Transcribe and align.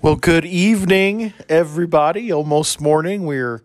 Well, 0.00 0.14
good 0.16 0.44
evening, 0.44 1.32
everybody. 1.48 2.32
Almost 2.32 2.80
morning. 2.80 3.26
We're 3.26 3.62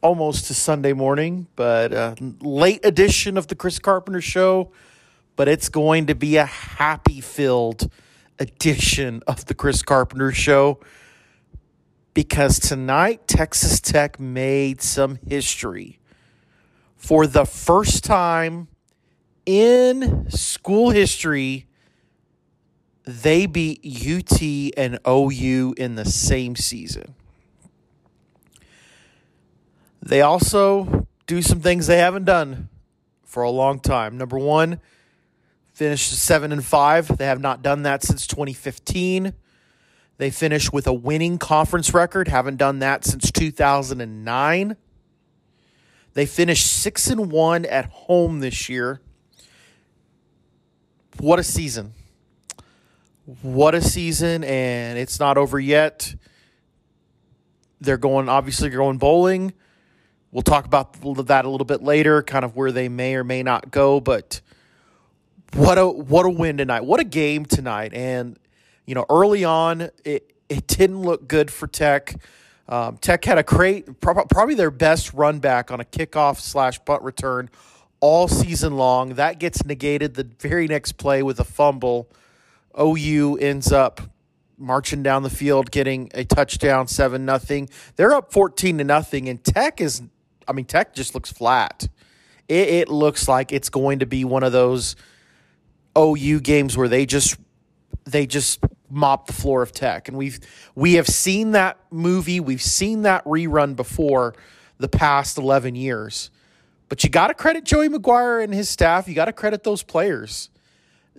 almost 0.00 0.46
to 0.46 0.54
Sunday 0.54 0.94
morning, 0.94 1.48
but 1.54 1.92
uh, 1.92 2.14
late 2.40 2.84
edition 2.84 3.36
of 3.36 3.46
the 3.48 3.54
Chris 3.54 3.78
Carpenter 3.78 4.22
Show. 4.22 4.72
But 5.36 5.48
it's 5.48 5.68
going 5.68 6.06
to 6.06 6.14
be 6.14 6.38
a 6.38 6.46
happy 6.46 7.20
filled 7.20 7.90
edition 8.38 9.22
of 9.26 9.44
the 9.46 9.54
Chris 9.54 9.82
Carpenter 9.82 10.32
Show 10.32 10.80
because 12.14 12.58
tonight 12.58 13.28
Texas 13.28 13.80
Tech 13.80 14.18
made 14.18 14.82
some 14.82 15.18
history. 15.28 15.98
For 16.96 17.26
the 17.26 17.44
first 17.44 18.02
time 18.02 18.68
in 19.46 20.30
school 20.30 20.90
history, 20.90 21.66
they 23.04 23.46
beat 23.46 23.80
UT 23.84 24.42
and 24.76 24.98
OU 25.06 25.74
in 25.76 25.94
the 25.94 26.04
same 26.04 26.56
season. 26.56 27.14
They 30.02 30.22
also 30.22 31.06
do 31.26 31.42
some 31.42 31.60
things 31.60 31.86
they 31.86 31.98
haven't 31.98 32.24
done 32.24 32.68
for 33.24 33.42
a 33.42 33.50
long 33.50 33.80
time. 33.80 34.18
Number 34.18 34.38
one, 34.38 34.80
finished 35.72 36.12
seven 36.12 36.52
and 36.52 36.64
five. 36.64 37.16
They 37.18 37.26
have 37.26 37.40
not 37.40 37.62
done 37.62 37.82
that 37.84 38.02
since 38.02 38.26
2015. 38.26 39.34
They 40.18 40.30
finished 40.30 40.72
with 40.72 40.86
a 40.86 40.92
winning 40.92 41.38
conference 41.38 41.94
record, 41.94 42.28
haven't 42.28 42.56
done 42.56 42.80
that 42.80 43.04
since 43.04 43.30
2009. 43.30 44.76
They 46.12 46.26
finished 46.26 46.66
six 46.66 47.06
and 47.06 47.30
one 47.30 47.64
at 47.64 47.86
home 47.86 48.40
this 48.40 48.68
year. 48.68 49.00
What 51.18 51.38
a 51.38 51.44
season! 51.44 51.94
What 53.42 53.74
a 53.74 53.82
season, 53.82 54.44
and 54.44 54.98
it's 54.98 55.20
not 55.20 55.38
over 55.38 55.58
yet. 55.58 56.14
They're 57.80 57.98
going, 57.98 58.28
obviously, 58.28 58.68
they're 58.68 58.78
going 58.78 58.98
bowling. 58.98 59.52
We'll 60.32 60.42
talk 60.42 60.64
about 60.64 60.92
that 61.26 61.44
a 61.44 61.48
little 61.48 61.64
bit 61.64 61.82
later, 61.82 62.22
kind 62.22 62.44
of 62.44 62.56
where 62.56 62.72
they 62.72 62.88
may 62.88 63.14
or 63.14 63.24
may 63.24 63.42
not 63.42 63.70
go. 63.70 64.00
But 64.00 64.40
what 65.54 65.78
a 65.78 65.88
what 65.88 66.24
a 66.24 66.30
win 66.30 66.56
tonight! 66.56 66.84
What 66.84 67.00
a 67.00 67.04
game 67.04 67.44
tonight! 67.44 67.92
And 67.94 68.38
you 68.86 68.94
know, 68.94 69.06
early 69.10 69.44
on, 69.44 69.90
it 70.04 70.32
it 70.48 70.66
didn't 70.66 71.02
look 71.02 71.26
good 71.26 71.50
for 71.50 71.66
Tech. 71.66 72.14
Um, 72.68 72.98
Tech 72.98 73.24
had 73.24 73.36
a 73.36 73.42
great, 73.42 74.00
probably 74.00 74.54
their 74.54 74.70
best 74.70 75.12
run 75.12 75.40
back 75.40 75.72
on 75.72 75.80
a 75.80 75.84
kickoff 75.84 76.38
slash 76.38 76.84
punt 76.84 77.02
return 77.02 77.50
all 77.98 78.28
season 78.28 78.76
long. 78.76 79.14
That 79.14 79.40
gets 79.40 79.64
negated 79.64 80.14
the 80.14 80.22
very 80.38 80.68
next 80.68 80.92
play 80.92 81.24
with 81.24 81.40
a 81.40 81.44
fumble 81.44 82.08
OU 82.78 83.38
ends 83.40 83.72
up 83.72 84.00
marching 84.60 85.02
down 85.02 85.22
the 85.22 85.30
field, 85.30 85.70
getting 85.70 86.10
a 86.14 86.24
touchdown, 86.24 86.86
seven 86.86 87.24
nothing. 87.24 87.68
They're 87.96 88.12
up 88.12 88.32
fourteen 88.32 88.78
to 88.78 88.84
nothing, 88.84 89.28
and 89.28 89.42
Tech 89.42 89.80
is, 89.80 90.02
I 90.46 90.52
mean, 90.52 90.66
Tech 90.66 90.94
just 90.94 91.14
looks 91.14 91.32
flat. 91.32 91.88
It, 92.48 92.68
it 92.68 92.88
looks 92.88 93.26
like 93.26 93.52
it's 93.52 93.70
going 93.70 94.00
to 94.00 94.06
be 94.06 94.24
one 94.24 94.42
of 94.42 94.52
those 94.52 94.96
OU 95.98 96.40
games 96.40 96.76
where 96.76 96.88
they 96.88 97.06
just 97.06 97.38
they 98.04 98.26
just 98.26 98.60
mop 98.88 99.26
the 99.26 99.32
floor 99.32 99.62
of 99.62 99.72
Tech, 99.72 100.08
and 100.08 100.16
we've 100.16 100.38
we 100.74 100.94
have 100.94 101.08
seen 101.08 101.52
that 101.52 101.78
movie, 101.90 102.40
we've 102.40 102.62
seen 102.62 103.02
that 103.02 103.24
rerun 103.24 103.74
before 103.74 104.34
the 104.78 104.88
past 104.88 105.38
eleven 105.38 105.74
years. 105.74 106.30
But 106.88 107.04
you 107.04 107.10
got 107.10 107.28
to 107.28 107.34
credit 107.34 107.64
Joey 107.64 107.88
McGuire 107.88 108.42
and 108.42 108.52
his 108.52 108.68
staff. 108.68 109.06
You 109.08 109.14
got 109.14 109.26
to 109.26 109.32
credit 109.32 109.62
those 109.62 109.84
players 109.84 110.50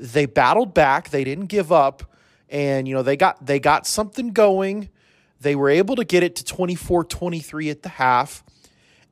they 0.02 0.26
battled 0.26 0.74
back. 0.74 1.10
They 1.10 1.24
didn't 1.24 1.46
give 1.46 1.72
up, 1.72 2.04
and 2.50 2.88
you 2.88 2.96
know 2.96 3.04
they 3.04 3.16
got 3.16 3.46
they 3.46 3.60
got 3.60 3.86
something 3.86 4.32
going. 4.32 4.90
They 5.40 5.56
were 5.56 5.70
able 5.70 5.96
to 5.96 6.04
get 6.04 6.22
it 6.22 6.36
to 6.36 6.44
24-23 6.44 7.72
at 7.72 7.82
the 7.82 7.90
half, 7.90 8.44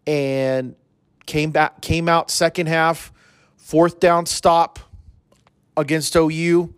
and 0.06 0.76
came 1.26 1.52
back 1.52 1.82
came 1.82 2.10
out 2.10 2.32
second 2.32 2.68
half, 2.68 3.14
fourth 3.56 4.00
down 4.00 4.26
stop 4.26 4.80
against 5.78 6.16
OU, 6.16 6.74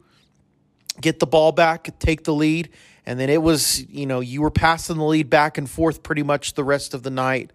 get 0.99 1.19
the 1.19 1.27
ball 1.27 1.51
back, 1.51 1.97
take 1.99 2.23
the 2.25 2.33
lead, 2.33 2.69
and 3.05 3.17
then 3.17 3.29
it 3.29 3.41
was 3.41 3.87
you 3.89 4.05
know 4.05 4.19
you 4.19 4.41
were 4.41 4.51
passing 4.51 4.97
the 4.97 5.05
lead 5.05 5.29
back 5.29 5.57
and 5.57 5.69
forth 5.69 6.03
pretty 6.03 6.23
much 6.23 6.53
the 6.55 6.65
rest 6.65 6.93
of 6.93 7.03
the 7.03 7.11
night, 7.11 7.51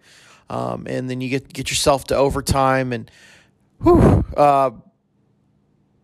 um, 0.49 0.87
and 0.89 1.07
then 1.07 1.21
you 1.21 1.29
get 1.29 1.53
get 1.53 1.69
yourself 1.69 2.05
to 2.05 2.15
overtime 2.15 2.93
and. 2.93 3.11
Whew, 3.79 4.25
uh, 4.35 4.71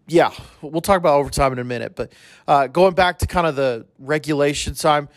yeah, 0.07 0.31
we'll 0.61 0.81
talk 0.81 0.97
about 0.97 1.17
overtime 1.19 1.53
in 1.53 1.59
a 1.59 1.63
minute. 1.63 1.95
But 1.95 2.13
uh, 2.47 2.67
going 2.67 2.93
back 2.93 3.19
to 3.19 3.27
kind 3.27 3.47
of 3.47 3.55
the 3.55 3.85
regulation 3.99 4.75
time, 4.75 5.09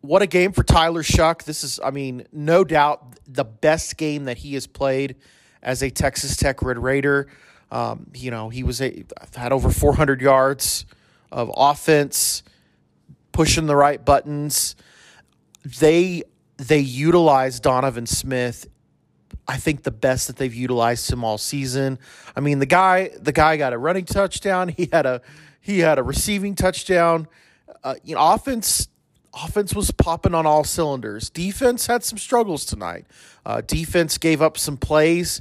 what 0.00 0.22
a 0.22 0.26
game 0.26 0.52
for 0.52 0.62
Tyler 0.62 1.02
Shough. 1.02 1.44
This 1.44 1.64
is, 1.64 1.80
I 1.82 1.90
mean, 1.90 2.26
no 2.32 2.64
doubt 2.64 3.18
the 3.26 3.44
best 3.44 3.96
game 3.96 4.24
that 4.24 4.38
he 4.38 4.54
has 4.54 4.66
played 4.66 5.16
as 5.62 5.82
a 5.82 5.90
Texas 5.90 6.36
Tech 6.36 6.62
Red 6.62 6.78
Raider. 6.78 7.26
Um, 7.70 8.06
you 8.14 8.30
know, 8.30 8.48
he 8.48 8.62
was 8.62 8.80
a, 8.80 9.04
had 9.34 9.52
over 9.52 9.70
400 9.70 10.20
yards 10.20 10.86
of 11.30 11.50
offense, 11.54 12.42
pushing 13.32 13.66
the 13.66 13.76
right 13.76 14.04
buttons. 14.04 14.74
They 15.64 16.22
they 16.56 16.80
utilized 16.80 17.62
Donovan 17.62 18.06
Smith 18.06 18.66
I 19.50 19.56
think 19.56 19.82
the 19.82 19.90
best 19.90 20.28
that 20.28 20.36
they've 20.36 20.54
utilized 20.54 21.10
him 21.10 21.24
all 21.24 21.36
season. 21.36 21.98
I 22.36 22.40
mean, 22.40 22.60
the 22.60 22.66
guy 22.66 23.10
the 23.20 23.32
guy 23.32 23.56
got 23.56 23.72
a 23.72 23.78
running 23.78 24.04
touchdown. 24.04 24.68
He 24.68 24.88
had 24.92 25.06
a 25.06 25.22
he 25.60 25.80
had 25.80 25.98
a 25.98 26.04
receiving 26.04 26.54
touchdown. 26.54 27.26
Uh, 27.82 27.96
you 28.04 28.14
know, 28.14 28.32
offense 28.32 28.86
offense 29.34 29.74
was 29.74 29.90
popping 29.90 30.36
on 30.36 30.46
all 30.46 30.62
cylinders. 30.62 31.30
Defense 31.30 31.88
had 31.88 32.04
some 32.04 32.16
struggles 32.16 32.64
tonight. 32.64 33.06
Uh, 33.44 33.60
defense 33.60 34.18
gave 34.18 34.40
up 34.40 34.56
some 34.56 34.76
plays. 34.76 35.40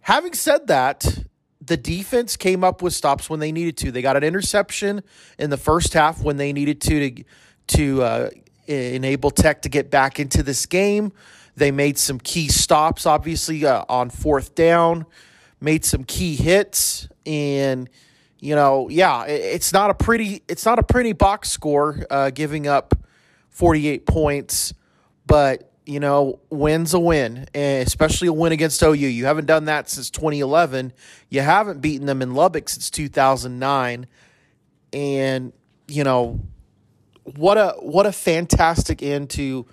Having 0.00 0.32
said 0.32 0.66
that, 0.68 1.24
the 1.60 1.76
defense 1.76 2.38
came 2.38 2.64
up 2.64 2.80
with 2.80 2.94
stops 2.94 3.28
when 3.28 3.38
they 3.38 3.52
needed 3.52 3.76
to. 3.78 3.92
They 3.92 4.00
got 4.00 4.16
an 4.16 4.24
interception 4.24 5.02
in 5.38 5.50
the 5.50 5.58
first 5.58 5.92
half 5.92 6.22
when 6.22 6.38
they 6.38 6.54
needed 6.54 6.80
to 6.82 7.10
to, 7.10 7.24
to 7.66 8.02
uh, 8.02 8.30
enable 8.66 9.30
Tech 9.30 9.60
to 9.62 9.68
get 9.68 9.90
back 9.90 10.18
into 10.18 10.42
this 10.42 10.64
game. 10.64 11.12
They 11.56 11.70
made 11.70 11.98
some 11.98 12.20
key 12.20 12.48
stops, 12.48 13.06
obviously, 13.06 13.64
uh, 13.64 13.84
on 13.88 14.10
fourth 14.10 14.54
down, 14.54 15.06
made 15.60 15.84
some 15.84 16.04
key 16.04 16.36
hits, 16.36 17.08
and 17.24 17.88
you 18.38 18.54
know, 18.54 18.88
yeah, 18.90 19.24
it's 19.24 19.72
not 19.72 19.88
a 19.90 19.94
pretty 19.94 20.42
it's 20.48 20.66
not 20.66 20.78
a 20.78 20.82
pretty 20.82 21.12
box 21.12 21.50
score, 21.50 22.04
uh, 22.10 22.30
giving 22.30 22.66
up 22.66 22.94
forty 23.48 23.88
eight 23.88 24.06
points, 24.06 24.74
but 25.26 25.72
you 25.86 26.00
know, 26.00 26.40
wins 26.50 26.92
a 26.92 27.00
win, 27.00 27.46
especially 27.54 28.28
a 28.28 28.32
win 28.32 28.52
against 28.52 28.82
OU. 28.82 28.94
You 28.94 29.24
haven't 29.24 29.46
done 29.46 29.66
that 29.66 29.88
since 29.88 30.10
2011. 30.10 30.92
You 31.30 31.40
haven't 31.42 31.80
beaten 31.80 32.06
them 32.06 32.22
in 32.22 32.34
Lubbock 32.34 32.68
since 32.68 32.90
2009, 32.90 34.06
and 34.92 35.52
you 35.86 36.04
know, 36.04 36.40
what 37.36 37.56
a 37.56 37.76
what 37.78 38.04
a 38.04 38.12
fantastic 38.12 39.02
end 39.02 39.30
to 39.30 39.66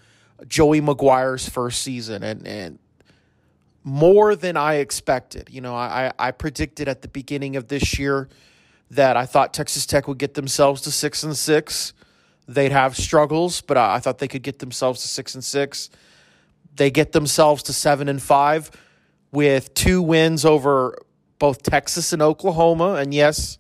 Joey 0.48 0.82
McGuire's 0.82 1.48
first 1.48 1.82
season 1.82 2.24
and, 2.24 2.48
and 2.48 2.80
more 3.84 4.36
than 4.36 4.58
I 4.58 4.76
expected. 4.76 5.50
You 5.52 5.62
know, 5.62 5.76
I, 5.76 6.12
I 6.18 6.32
predicted 6.32 6.88
at 6.88 7.02
the 7.02 7.08
beginning 7.08 7.56
of 7.56 7.68
this 7.68 8.00
year 8.00 8.30
that 8.92 9.18
I 9.18 9.26
thought 9.26 9.54
Texas 9.54 9.86
Tech 9.86 10.08
would 10.08 10.18
get 10.18 10.34
themselves 10.34 10.82
to 10.82 10.92
six 10.92 11.24
and 11.24 11.36
six. 11.36 11.94
They'd 12.48 12.72
have 12.72 12.96
struggles, 12.96 13.62
but 13.62 13.78
I, 13.78 13.96
I 13.96 14.00
thought 14.00 14.20
they 14.20 14.28
could 14.28 14.44
get 14.44 14.60
themselves 14.60 15.02
to 15.02 15.08
six 15.08 15.36
and 15.36 15.44
six. 15.44 15.90
They 16.76 16.92
get 16.92 17.12
themselves 17.12 17.64
to 17.64 17.74
seven 17.74 18.10
and 18.10 18.22
five 18.22 18.72
with 19.32 19.74
two 19.74 20.02
wins 20.02 20.46
over 20.46 20.98
both 21.40 21.64
Texas 21.64 22.14
and 22.14 22.22
Oklahoma. 22.22 22.96
And 22.96 23.14
yes, 23.14 23.58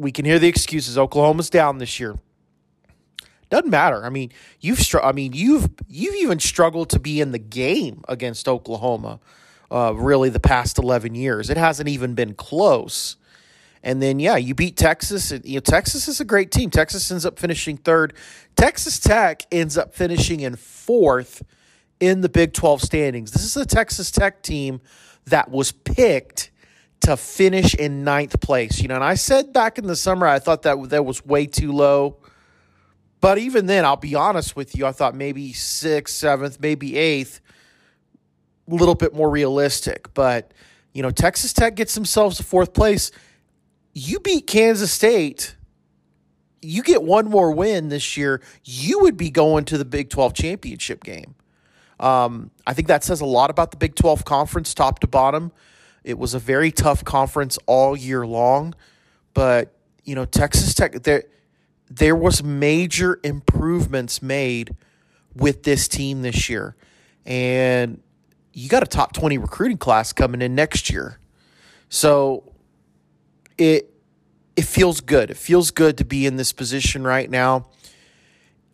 we 0.00 0.10
can 0.10 0.24
hear 0.24 0.38
the 0.38 0.48
excuses. 0.48 0.96
Oklahoma's 0.96 1.50
down 1.50 1.76
this 1.78 2.00
year. 2.00 2.16
Doesn't 3.50 3.70
matter. 3.70 4.04
I 4.04 4.10
mean, 4.10 4.30
you've 4.60 4.78
str- 4.78 5.00
I 5.00 5.12
mean, 5.12 5.32
you've 5.32 5.68
you've 5.88 6.14
even 6.16 6.38
struggled 6.38 6.88
to 6.90 7.00
be 7.00 7.20
in 7.20 7.32
the 7.32 7.38
game 7.38 8.02
against 8.08 8.48
Oklahoma. 8.48 9.20
Uh, 9.70 9.92
really, 9.94 10.28
the 10.30 10.40
past 10.40 10.78
eleven 10.78 11.14
years, 11.14 11.50
it 11.50 11.56
hasn't 11.56 11.88
even 11.88 12.14
been 12.14 12.34
close. 12.34 13.16
And 13.82 14.02
then, 14.02 14.18
yeah, 14.20 14.36
you 14.36 14.54
beat 14.54 14.76
Texas. 14.76 15.32
You 15.44 15.54
know, 15.54 15.60
Texas 15.60 16.06
is 16.06 16.20
a 16.20 16.24
great 16.24 16.50
team. 16.50 16.70
Texas 16.70 17.10
ends 17.10 17.24
up 17.24 17.38
finishing 17.38 17.76
third. 17.76 18.12
Texas 18.56 18.98
Tech 18.98 19.42
ends 19.50 19.78
up 19.78 19.94
finishing 19.94 20.40
in 20.40 20.56
fourth 20.56 21.42
in 21.98 22.20
the 22.20 22.28
Big 22.28 22.52
12 22.52 22.82
standings. 22.82 23.32
This 23.32 23.44
is 23.44 23.56
a 23.56 23.64
Texas 23.66 24.10
Tech 24.10 24.42
team 24.42 24.80
that 25.26 25.50
was 25.50 25.72
picked 25.72 26.50
to 27.00 27.16
finish 27.16 27.74
in 27.74 28.04
ninth 28.04 28.40
place. 28.40 28.80
You 28.80 28.88
know, 28.88 28.96
and 28.96 29.04
I 29.04 29.14
said 29.14 29.52
back 29.52 29.78
in 29.78 29.86
the 29.86 29.96
summer, 29.96 30.26
I 30.26 30.38
thought 30.38 30.62
that 30.62 30.90
that 30.90 31.04
was 31.04 31.24
way 31.24 31.46
too 31.46 31.72
low. 31.72 32.18
But 33.20 33.38
even 33.38 33.66
then, 33.66 33.84
I'll 33.84 33.96
be 33.96 34.14
honest 34.14 34.56
with 34.56 34.74
you, 34.76 34.86
I 34.86 34.92
thought 34.92 35.14
maybe 35.14 35.52
sixth, 35.52 36.14
seventh, 36.14 36.58
maybe 36.60 36.96
eighth, 36.96 37.40
a 38.70 38.74
little 38.74 38.94
bit 38.94 39.14
more 39.14 39.28
realistic. 39.28 40.12
But, 40.14 40.52
you 40.92 41.02
know, 41.02 41.10
Texas 41.10 41.52
Tech 41.52 41.74
gets 41.74 41.94
themselves 41.94 42.38
to 42.38 42.42
fourth 42.42 42.72
place. 42.72 43.10
you 43.92 44.20
beat 44.20 44.46
Kansas 44.46 44.90
State, 44.90 45.56
you 46.62 46.82
get 46.82 47.02
one 47.02 47.28
more 47.28 47.52
win 47.52 47.88
this 47.88 48.16
year, 48.16 48.40
you 48.64 49.00
would 49.00 49.16
be 49.16 49.30
going 49.30 49.64
to 49.66 49.76
the 49.76 49.84
Big 49.84 50.10
12 50.10 50.34
championship 50.34 51.02
game. 51.04 51.34
Um, 51.98 52.50
I 52.66 52.72
think 52.72 52.88
that 52.88 53.04
says 53.04 53.20
a 53.20 53.26
lot 53.26 53.50
about 53.50 53.70
the 53.70 53.76
Big 53.76 53.94
12 53.94 54.24
conference, 54.24 54.72
top 54.72 55.00
to 55.00 55.06
bottom. 55.06 55.52
It 56.02 56.18
was 56.18 56.32
a 56.32 56.38
very 56.38 56.70
tough 56.70 57.04
conference 57.04 57.58
all 57.66 57.94
year 57.96 58.26
long, 58.26 58.74
but 59.34 59.74
you 60.04 60.14
know 60.14 60.24
Texas 60.24 60.74
Tech 60.74 61.02
there 61.02 61.24
there 61.90 62.14
was 62.14 62.42
major 62.42 63.18
improvements 63.24 64.22
made 64.22 64.74
with 65.34 65.64
this 65.64 65.88
team 65.88 66.22
this 66.22 66.48
year, 66.48 66.76
and 67.26 68.00
you 68.52 68.68
got 68.68 68.82
a 68.82 68.86
top 68.86 69.12
20 69.12 69.38
recruiting 69.38 69.76
class 69.76 70.12
coming 70.12 70.40
in 70.40 70.54
next 70.54 70.88
year. 70.88 71.18
So 71.88 72.52
it 73.58 73.92
it 74.56 74.64
feels 74.64 75.00
good. 75.00 75.30
It 75.30 75.36
feels 75.36 75.70
good 75.70 75.98
to 75.98 76.04
be 76.04 76.26
in 76.26 76.36
this 76.36 76.52
position 76.52 77.02
right 77.02 77.28
now. 77.30 77.66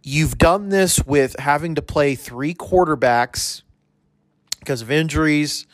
You've 0.03 0.39
done 0.39 0.69
this 0.69 1.05
with 1.05 1.39
having 1.39 1.75
to 1.77 1.83
play 1.83 2.15
three 2.15 2.55
quarterbacks 2.55 3.63
because 4.59 4.83
of 4.83 4.91
injuries, 4.91 5.67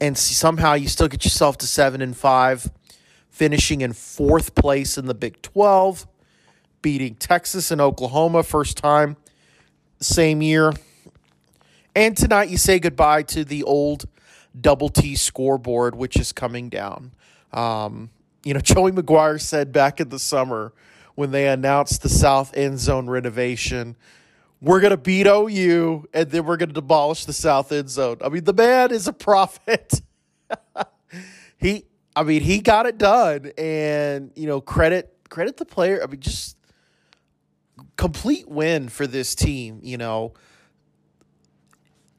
and 0.00 0.16
somehow 0.16 0.74
you 0.74 0.88
still 0.88 1.08
get 1.08 1.24
yourself 1.24 1.58
to 1.58 1.66
seven 1.66 2.00
and 2.00 2.16
five, 2.16 2.70
finishing 3.28 3.80
in 3.80 3.92
fourth 3.92 4.54
place 4.54 4.96
in 4.96 5.06
the 5.06 5.14
Big 5.14 5.42
12, 5.42 6.06
beating 6.82 7.14
Texas 7.14 7.70
and 7.70 7.80
Oklahoma 7.80 8.42
first 8.42 8.76
time 8.76 9.16
same 10.00 10.42
year. 10.42 10.72
And 11.94 12.16
tonight 12.16 12.48
you 12.48 12.56
say 12.56 12.78
goodbye 12.78 13.24
to 13.24 13.44
the 13.44 13.64
old 13.64 14.06
double 14.58 14.88
T 14.88 15.16
scoreboard, 15.16 15.94
which 15.94 16.16
is 16.16 16.32
coming 16.32 16.68
down. 16.68 17.12
Um, 17.52 18.10
you 18.44 18.54
know, 18.54 18.60
Joey 18.62 18.92
McGuire 18.92 19.40
said 19.40 19.72
back 19.72 20.00
in 20.00 20.08
the 20.08 20.18
summer 20.18 20.72
when 21.14 21.32
they 21.32 21.48
announced 21.48 22.02
the 22.02 22.08
South 22.08 22.56
End 22.56 22.78
Zone 22.78 23.08
renovation, 23.08 23.96
we're 24.60 24.80
going 24.80 24.92
to 24.92 24.96
beat 24.96 25.26
OU 25.26 26.08
and 26.12 26.30
then 26.30 26.44
we're 26.44 26.56
going 26.56 26.68
to 26.68 26.80
demolish 26.80 27.24
the 27.24 27.32
South 27.32 27.72
End 27.72 27.90
Zone. 27.90 28.18
I 28.24 28.28
mean, 28.28 28.44
the 28.44 28.52
man 28.52 28.92
is 28.92 29.08
a 29.08 29.12
prophet. 29.12 30.00
he, 31.58 31.84
I 32.14 32.22
mean, 32.22 32.42
he 32.42 32.60
got 32.60 32.86
it 32.86 32.98
done, 32.98 33.52
and 33.56 34.32
you 34.34 34.46
know, 34.46 34.60
credit 34.60 35.14
credit 35.28 35.56
the 35.56 35.64
player. 35.64 36.02
I 36.02 36.06
mean, 36.06 36.20
just 36.20 36.56
complete 37.98 38.48
win 38.48 38.88
for 38.88 39.06
this 39.06 39.34
team. 39.34 39.80
You 39.82 39.98
know, 39.98 40.32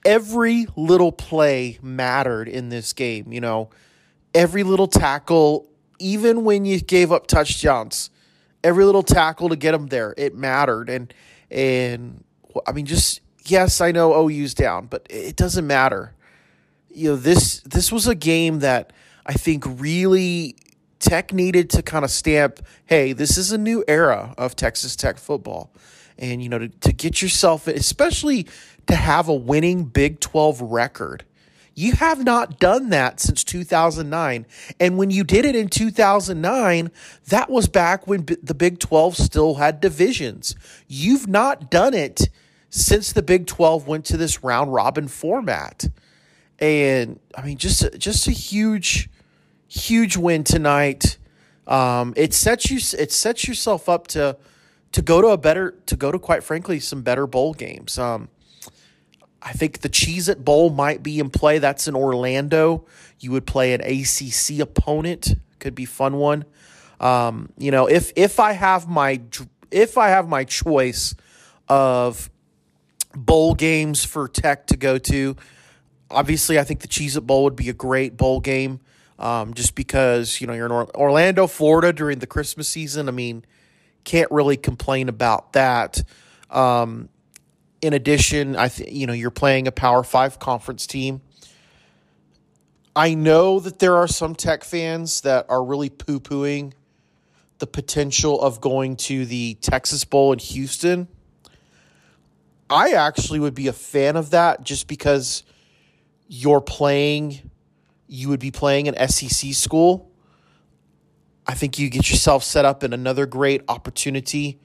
every 0.05 0.67
little 0.75 1.11
play 1.11 1.79
mattered 1.81 2.47
in 2.47 2.69
this 2.69 2.93
game. 2.93 3.33
You 3.33 3.41
know, 3.41 3.71
every 4.35 4.61
little 4.61 4.87
tackle, 4.87 5.67
even 5.97 6.43
when 6.43 6.65
you 6.65 6.79
gave 6.79 7.11
up 7.11 7.25
touchdowns 7.25 8.11
every 8.63 8.83
little 8.83 9.03
tackle 9.03 9.49
to 9.49 9.55
get 9.55 9.71
them 9.71 9.87
there. 9.87 10.13
It 10.17 10.35
mattered, 10.35 10.89
and 10.89 11.13
and 11.49 12.23
I 12.67 12.71
mean, 12.71 12.85
just 12.85 13.21
yes, 13.45 13.81
I 13.81 13.91
know 13.91 14.13
OU's 14.13 14.53
down, 14.53 14.87
but 14.87 15.05
it 15.09 15.35
doesn't 15.35 15.65
matter. 15.65 16.13
You 16.89 17.11
know 17.11 17.15
this 17.15 17.61
this 17.61 17.91
was 17.91 18.07
a 18.07 18.15
game 18.15 18.59
that 18.59 18.93
I 19.25 19.33
think 19.33 19.63
really 19.65 20.55
Tech 20.99 21.33
needed 21.33 21.69
to 21.71 21.81
kind 21.81 22.03
of 22.03 22.11
stamp, 22.11 22.59
hey, 22.85 23.13
this 23.13 23.37
is 23.37 23.51
a 23.51 23.57
new 23.57 23.83
era 23.87 24.33
of 24.37 24.55
Texas 24.55 24.95
Tech 24.95 25.17
football. 25.17 25.71
And, 26.17 26.43
you 26.43 26.49
know, 26.49 26.59
to, 26.59 26.67
to 26.67 26.93
get 26.93 27.21
yourself, 27.21 27.67
especially 27.67 28.47
to 28.87 28.95
have 28.95 29.29
a 29.29 29.33
winning 29.33 29.85
Big 29.85 30.19
12 30.19 30.61
record, 30.61 31.23
you 31.79 31.93
have 31.93 32.25
not 32.25 32.59
done 32.59 32.89
that 32.89 33.21
since 33.21 33.41
2009. 33.45 34.45
And 34.81 34.97
when 34.97 35.11
you 35.11 35.23
did 35.23 35.45
it 35.45 35.55
in 35.55 35.69
2009, 35.69 36.91
that 37.27 37.49
was 37.49 37.69
back 37.69 38.05
when 38.05 38.25
the 38.43 38.53
Big 38.53 38.79
12 38.79 39.15
still 39.15 39.55
had 39.55 39.79
divisions. 39.79 40.55
You've 40.89 41.27
not 41.27 41.71
done 41.71 41.93
it 41.93 42.27
since 42.69 43.13
the 43.13 43.23
Big 43.23 43.47
12 43.47 43.87
went 43.87 44.03
to 44.05 44.17
this 44.17 44.43
round 44.43 44.73
robin 44.73 45.07
format. 45.07 45.87
And 46.59 47.19
I 47.33 47.43
mean 47.43 47.57
just 47.57 47.97
just 47.97 48.27
a 48.27 48.31
huge 48.31 49.09
huge 49.69 50.17
win 50.17 50.43
tonight. 50.43 51.17
Um, 51.67 52.13
it 52.17 52.33
sets 52.33 52.69
you 52.69 52.77
it 52.97 53.11
sets 53.11 53.47
yourself 53.47 53.87
up 53.87 54.07
to 54.07 54.35
to 54.91 55.01
go 55.01 55.21
to 55.21 55.27
a 55.27 55.37
better 55.37 55.75
to 55.85 55.95
go 55.95 56.11
to 56.11 56.19
quite 56.19 56.43
frankly 56.43 56.79
some 56.79 57.03
better 57.03 57.27
bowl 57.27 57.53
games. 57.53 57.97
Um, 57.97 58.27
I 59.41 59.53
think 59.53 59.79
the 59.79 59.89
Cheez 59.89 60.27
It 60.27 60.43
Bowl 60.43 60.69
might 60.69 61.01
be 61.01 61.19
in 61.19 61.29
play. 61.29 61.59
That's 61.59 61.87
in 61.87 61.95
Orlando. 61.95 62.85
You 63.19 63.31
would 63.31 63.45
play 63.45 63.73
an 63.73 63.81
ACC 63.81 64.59
opponent. 64.59 65.35
Could 65.59 65.75
be 65.75 65.85
fun 65.85 66.17
one. 66.17 66.45
Um, 66.99 67.49
you 67.57 67.71
know, 67.71 67.87
if 67.87 68.11
if 68.15 68.39
I 68.39 68.53
have 68.53 68.87
my 68.87 69.21
if 69.71 69.97
I 69.97 70.09
have 70.09 70.27
my 70.27 70.43
choice 70.43 71.15
of 71.67 72.29
bowl 73.15 73.53
games 73.53 74.03
for 74.03 74.27
Tech 74.27 74.67
to 74.67 74.77
go 74.77 74.97
to, 74.97 75.35
obviously 76.09 76.59
I 76.59 76.63
think 76.63 76.81
the 76.81 76.87
Cheez 76.87 77.15
It 77.15 77.21
Bowl 77.21 77.43
would 77.43 77.55
be 77.55 77.69
a 77.69 77.73
great 77.73 78.17
bowl 78.17 78.39
game. 78.39 78.79
Um, 79.19 79.53
just 79.53 79.75
because 79.75 80.41
you 80.41 80.47
know 80.47 80.53
you're 80.53 80.65
in 80.65 80.71
Orlando, 80.71 81.45
Florida 81.45 81.93
during 81.93 82.19
the 82.19 82.27
Christmas 82.27 82.67
season. 82.67 83.07
I 83.07 83.11
mean, 83.11 83.45
can't 84.05 84.31
really 84.31 84.57
complain 84.57 85.09
about 85.09 85.53
that. 85.53 86.01
Um, 86.49 87.09
in 87.81 87.93
addition, 87.93 88.55
I 88.55 88.69
think 88.69 88.91
you 88.91 89.05
know 89.07 89.13
you're 89.13 89.29
playing 89.29 89.67
a 89.67 89.71
Power 89.71 90.03
Five 90.03 90.39
conference 90.39 90.87
team. 90.87 91.21
I 92.95 93.13
know 93.13 93.59
that 93.59 93.79
there 93.79 93.97
are 93.97 94.07
some 94.07 94.35
Tech 94.35 94.63
fans 94.63 95.21
that 95.21 95.45
are 95.49 95.63
really 95.63 95.89
poo 95.89 96.19
pooing 96.19 96.73
the 97.59 97.67
potential 97.67 98.41
of 98.41 98.59
going 98.61 98.95
to 98.95 99.25
the 99.25 99.55
Texas 99.61 100.05
Bowl 100.05 100.33
in 100.33 100.39
Houston. 100.39 101.07
I 102.69 102.91
actually 102.91 103.39
would 103.39 103.53
be 103.53 103.67
a 103.67 103.73
fan 103.73 104.15
of 104.15 104.31
that 104.31 104.63
just 104.63 104.87
because 104.87 105.43
you're 106.27 106.61
playing, 106.61 107.51
you 108.09 108.27
would 108.27 108.39
be 108.39 108.51
playing 108.51 108.87
an 108.87 109.07
SEC 109.07 109.53
school. 109.53 110.11
I 111.47 111.53
think 111.53 111.79
you 111.79 111.89
get 111.89 112.09
yourself 112.09 112.43
set 112.43 112.65
up 112.65 112.83
in 112.83 112.91
another 112.91 113.25
great 113.25 113.61
opportunity 113.67 114.59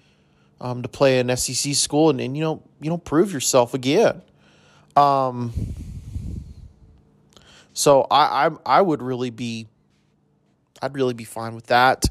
um, 0.61 0.83
to 0.83 0.89
play 0.89 1.19
an 1.19 1.35
SEC 1.37 1.75
school 1.75 2.11
and, 2.11 2.21
and 2.21 2.37
you 2.37 2.43
know 2.43 2.63
you 2.81 2.91
know 2.91 2.99
prove 2.99 3.33
yourself 3.33 3.75
again. 3.75 4.23
Um, 4.97 5.53
so 7.75 8.07
I, 8.11 8.47
I 8.47 8.51
I 8.67 8.83
would 8.83 9.03
really 9.03 9.31
be 9.31 9.69
I'd 10.81 10.95
really 10.95 11.15
be 11.15 11.25
fine 11.25 11.55
with 11.55 11.67
that. 11.67 12.07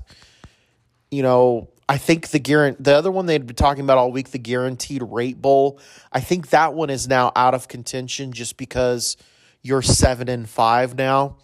You 1.09 1.24
know, 1.24 1.69
I 1.89 1.97
think 1.97 2.29
the 2.29 2.39
guarant 2.39 2.84
the 2.84 2.96
other 2.96 3.12
one 3.12 3.25
they'd 3.25 3.46
been 3.46 3.55
talking 3.55 3.84
about 3.84 3.98
all 3.98 4.12
week, 4.12 4.29
the 4.31 4.39
guaranteed 4.39 5.01
rate 5.03 5.41
bowl. 5.41 5.79
I 6.12 6.19
think 6.19 6.50
that 6.50 6.74
one 6.74 6.89
is 6.89 7.07
now 7.07 7.31
out 7.36 7.53
of 7.53 7.67
contention 7.67 8.34
just 8.34 8.57
because 8.57 9.17
you're 9.63 9.82
seven 9.82 10.29
and 10.29 10.48
five 10.48 10.96
now. 10.96 11.38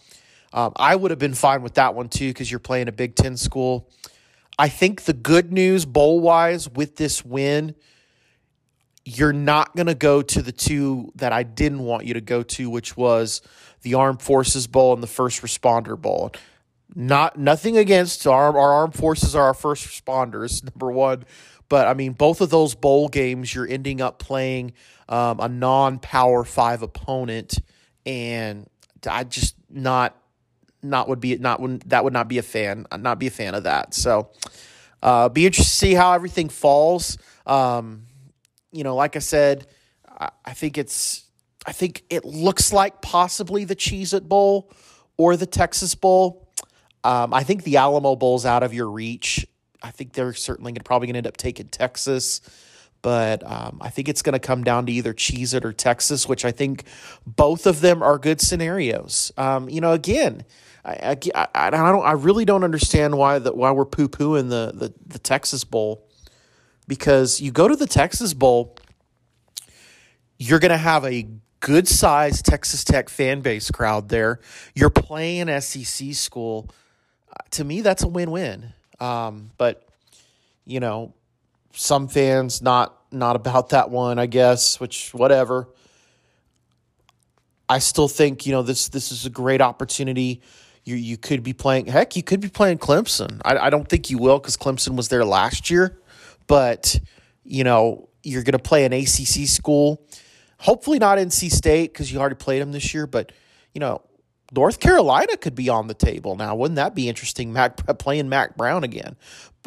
Um, 0.52 0.72
I 0.76 0.94
would 0.94 1.10
have 1.10 1.18
been 1.18 1.34
fine 1.34 1.62
with 1.62 1.74
that 1.74 1.94
one 1.94 2.08
too 2.08 2.28
because 2.28 2.50
you're 2.50 2.60
playing 2.60 2.88
a 2.88 2.92
Big 2.92 3.16
Ten 3.16 3.36
school. 3.36 3.88
I 4.58 4.68
think 4.68 5.02
the 5.02 5.12
good 5.14 5.52
news 5.52 5.86
bowl 5.86 6.20
wise 6.20 6.68
with 6.68 6.96
this 6.96 7.24
win, 7.24 7.74
you're 9.06 9.32
not 9.32 9.74
going 9.74 9.86
to 9.86 9.94
go 9.94 10.20
to 10.20 10.42
the 10.42 10.52
two 10.52 11.12
that 11.14 11.32
I 11.32 11.44
didn't 11.44 11.80
want 11.80 12.04
you 12.04 12.14
to 12.14 12.20
go 12.20 12.42
to, 12.42 12.68
which 12.68 12.96
was 12.96 13.40
the 13.82 13.94
Armed 13.94 14.20
Forces 14.20 14.66
Bowl 14.66 14.92
and 14.92 15.02
the 15.02 15.06
First 15.06 15.40
Responder 15.40 15.98
Bowl. 15.98 16.32
Not 16.94 17.38
nothing 17.38 17.78
against 17.78 18.26
our, 18.26 18.56
our 18.58 18.72
armed 18.72 18.94
forces 18.94 19.34
are 19.34 19.44
our 19.44 19.54
first 19.54 19.86
responders, 19.86 20.62
number 20.74 20.90
one. 20.90 21.24
But 21.68 21.86
I 21.86 21.94
mean, 21.94 22.12
both 22.12 22.40
of 22.40 22.50
those 22.50 22.74
bowl 22.74 23.08
games, 23.08 23.54
you're 23.54 23.66
ending 23.66 24.00
up 24.00 24.18
playing 24.18 24.72
um, 25.08 25.38
a 25.40 25.48
non 25.48 26.00
power 26.00 26.44
five 26.44 26.82
opponent. 26.82 27.58
And 28.06 28.68
I 29.08 29.24
just 29.24 29.54
not 29.68 30.16
not 30.82 31.08
would 31.08 31.20
be 31.20 31.36
not 31.36 31.60
would 31.60 31.82
that 31.82 32.04
would 32.04 32.12
not 32.12 32.28
be 32.28 32.38
a 32.38 32.42
fan 32.42 32.86
not 32.98 33.18
be 33.18 33.26
a 33.26 33.30
fan 33.30 33.54
of 33.54 33.64
that. 33.64 33.94
So 33.94 34.30
uh, 35.02 35.28
be 35.28 35.46
interested 35.46 35.70
to 35.70 35.76
see 35.76 35.94
how 35.94 36.12
everything 36.12 36.48
falls. 36.48 37.18
Um, 37.46 38.06
you 38.72 38.84
know, 38.84 38.94
like 38.94 39.16
I 39.16 39.20
said, 39.20 39.66
I, 40.08 40.30
I 40.44 40.52
think 40.52 40.78
it's 40.78 41.24
I 41.66 41.72
think 41.72 42.04
it 42.10 42.24
looks 42.24 42.72
like 42.72 43.02
possibly 43.02 43.64
the 43.64 43.76
Cheez 43.76 44.14
It 44.14 44.28
Bowl 44.28 44.72
or 45.16 45.36
the 45.36 45.46
Texas 45.46 45.94
Bowl. 45.94 46.48
Um, 47.04 47.32
I 47.32 47.44
think 47.44 47.64
the 47.64 47.76
Alamo 47.76 48.16
Bowl's 48.16 48.46
out 48.46 48.62
of 48.62 48.74
your 48.74 48.90
reach. 48.90 49.46
I 49.82 49.90
think 49.90 50.12
they're 50.12 50.34
certainly 50.34 50.72
gonna, 50.72 50.84
probably 50.84 51.06
going 51.06 51.14
to 51.14 51.18
end 51.18 51.26
up 51.26 51.36
taking 51.36 51.68
Texas, 51.68 52.40
but 53.02 53.42
um, 53.50 53.78
I 53.80 53.88
think 53.90 54.08
it's 54.08 54.22
going 54.22 54.34
to 54.34 54.38
come 54.38 54.62
down 54.62 54.86
to 54.86 54.92
either 54.92 55.14
Cheez 55.14 55.54
It 55.54 55.64
or 55.64 55.72
Texas, 55.72 56.28
which 56.28 56.44
I 56.44 56.50
think 56.50 56.84
both 57.26 57.66
of 57.66 57.80
them 57.80 58.02
are 58.02 58.18
good 58.18 58.40
scenarios. 58.40 59.32
Um, 59.36 59.68
you 59.68 59.80
know, 59.80 59.92
again, 59.92 60.44
I, 60.84 61.16
I, 61.34 61.48
I, 61.54 61.70
don't 61.70 62.04
I 62.04 62.12
really 62.12 62.44
don't 62.44 62.64
understand 62.64 63.16
why 63.16 63.38
that 63.38 63.56
why 63.56 63.70
we're 63.70 63.84
poo 63.84 64.08
pooing 64.08 64.48
the, 64.48 64.72
the 64.74 64.94
the 65.06 65.18
Texas 65.18 65.64
Bowl 65.64 66.06
because 66.86 67.40
you 67.40 67.50
go 67.50 67.68
to 67.68 67.76
the 67.76 67.86
Texas 67.86 68.32
Bowl, 68.34 68.76
you're 70.38 70.58
gonna 70.58 70.78
have 70.78 71.04
a 71.04 71.28
good 71.60 71.86
sized 71.86 72.46
Texas 72.46 72.82
Tech 72.82 73.08
fan 73.08 73.42
base 73.42 73.70
crowd 73.70 74.08
there. 74.08 74.40
You're 74.74 74.90
playing 74.90 75.48
SEC 75.60 76.14
school. 76.14 76.70
to 77.50 77.64
me, 77.64 77.82
that's 77.82 78.02
a 78.02 78.08
win 78.08 78.30
win. 78.30 78.72
Um, 78.98 79.50
but 79.58 79.86
you 80.64 80.80
know, 80.80 81.14
some 81.72 82.08
fans 82.08 82.62
not 82.62 82.96
not 83.12 83.36
about 83.36 83.70
that 83.70 83.90
one, 83.90 84.18
I 84.18 84.26
guess. 84.26 84.80
Which 84.80 85.12
whatever. 85.12 85.68
I 87.68 87.78
still 87.78 88.08
think 88.08 88.46
you 88.46 88.52
know 88.52 88.62
this 88.62 88.88
this 88.88 89.12
is 89.12 89.26
a 89.26 89.30
great 89.30 89.60
opportunity. 89.60 90.42
You 90.84 90.96
you 90.96 91.16
could 91.16 91.42
be 91.42 91.52
playing 91.52 91.86
heck, 91.86 92.16
you 92.16 92.22
could 92.22 92.40
be 92.40 92.48
playing 92.48 92.78
Clemson. 92.78 93.40
I, 93.44 93.56
I 93.58 93.70
don't 93.70 93.88
think 93.88 94.10
you 94.10 94.18
will 94.18 94.38
because 94.38 94.56
Clemson 94.56 94.96
was 94.96 95.08
there 95.08 95.24
last 95.24 95.70
year, 95.70 96.00
but 96.46 96.98
you 97.44 97.64
know 97.64 98.08
you're 98.22 98.42
going 98.42 98.52
to 98.52 98.58
play 98.58 98.84
an 98.84 98.92
ACC 98.92 99.46
school. 99.48 100.04
Hopefully 100.58 100.98
not 100.98 101.16
NC 101.16 101.50
State 101.50 101.92
because 101.92 102.12
you 102.12 102.18
already 102.18 102.34
played 102.34 102.60
them 102.60 102.72
this 102.72 102.92
year, 102.92 103.06
but 103.06 103.32
you 103.72 103.80
know 103.80 104.02
North 104.52 104.80
Carolina 104.80 105.36
could 105.36 105.54
be 105.54 105.68
on 105.68 105.86
the 105.86 105.94
table 105.94 106.36
now. 106.36 106.54
Wouldn't 106.54 106.76
that 106.76 106.94
be 106.94 107.08
interesting? 107.08 107.52
Mack 107.52 107.76
playing 107.98 108.28
Mack 108.28 108.56
Brown 108.56 108.84
again. 108.84 109.16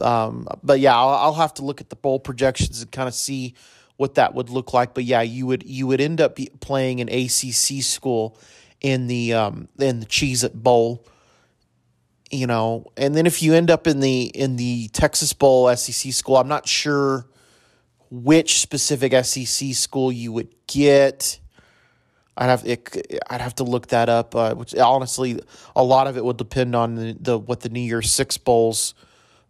Um, 0.02 0.48
but 0.64 0.80
yeah, 0.80 0.96
I'll, 0.98 1.10
I'll, 1.10 1.34
have 1.36 1.54
to 1.56 1.66
look 1.66 1.80
at 1.80 1.90
the 1.90 1.96
bowl 1.96 2.20
projections 2.20 2.82
and 2.82 2.92
kind 2.92 3.08
of 3.08 3.14
see 3.14 3.54
what 3.98 4.16
that 4.16 4.34
would 4.34 4.50
look 4.50 4.74
like. 4.74 4.94
But 4.94 5.04
yeah, 5.04 5.22
you 5.22 5.46
would 5.46 5.64
you 5.64 5.88
would 5.88 6.02
end 6.02 6.20
up 6.20 6.38
playing 6.60 7.00
an 7.00 7.10
ACC 7.10 7.84
school 7.84 8.38
in 8.82 9.08
the 9.08 9.34
um, 9.34 9.68
in 9.80 10.00
the 10.00 10.06
Cheez 10.06 10.44
It 10.44 10.54
Bowl. 10.54 11.06
You 12.32 12.48
know, 12.48 12.92
and 12.98 13.16
then 13.16 13.28
if 13.28 13.44
you 13.44 13.54
end 13.54 13.70
up 13.70 13.86
in 13.86 14.00
the 14.00 14.24
in 14.24 14.56
the 14.56 14.88
Texas 14.90 15.34
Bowl 15.34 15.74
SEC 15.76 16.12
school, 16.12 16.38
I'm 16.38 16.48
not 16.48 16.68
sure 16.68 17.28
which 18.10 18.60
specific 18.60 19.14
SEC 19.26 19.74
school 19.74 20.12
you 20.12 20.32
would 20.32 20.54
get. 20.68 21.40
I'd 22.36 22.48
have 22.48 22.66
it, 22.66 23.22
I'd 23.30 23.42
have 23.42 23.56
to 23.56 23.64
look 23.64 23.88
that 23.88 24.10
up. 24.10 24.36
Uh, 24.36 24.56
which 24.56 24.76
honestly, 24.76 25.40
a 25.76 25.84
lot 25.84 26.08
of 26.08 26.18
it 26.18 26.26
would 26.26 26.38
depend 26.38 26.76
on 26.76 26.96
the, 26.96 27.18
the 27.20 27.38
what 27.38 27.62
the 27.62 27.70
New 27.70 27.82
Year's 27.82 28.12
Six 28.12 28.38
bowls 28.38 28.94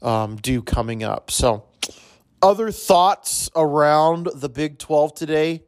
um, 0.02 0.36
do 0.38 0.62
coming 0.62 1.04
up. 1.04 1.32
So, 1.32 1.64
other 2.42 2.72
thoughts 2.72 3.50
around 3.56 4.30
the 4.36 4.50
Big 4.50 4.80
Twelve 4.80 5.14
today? 5.14 5.64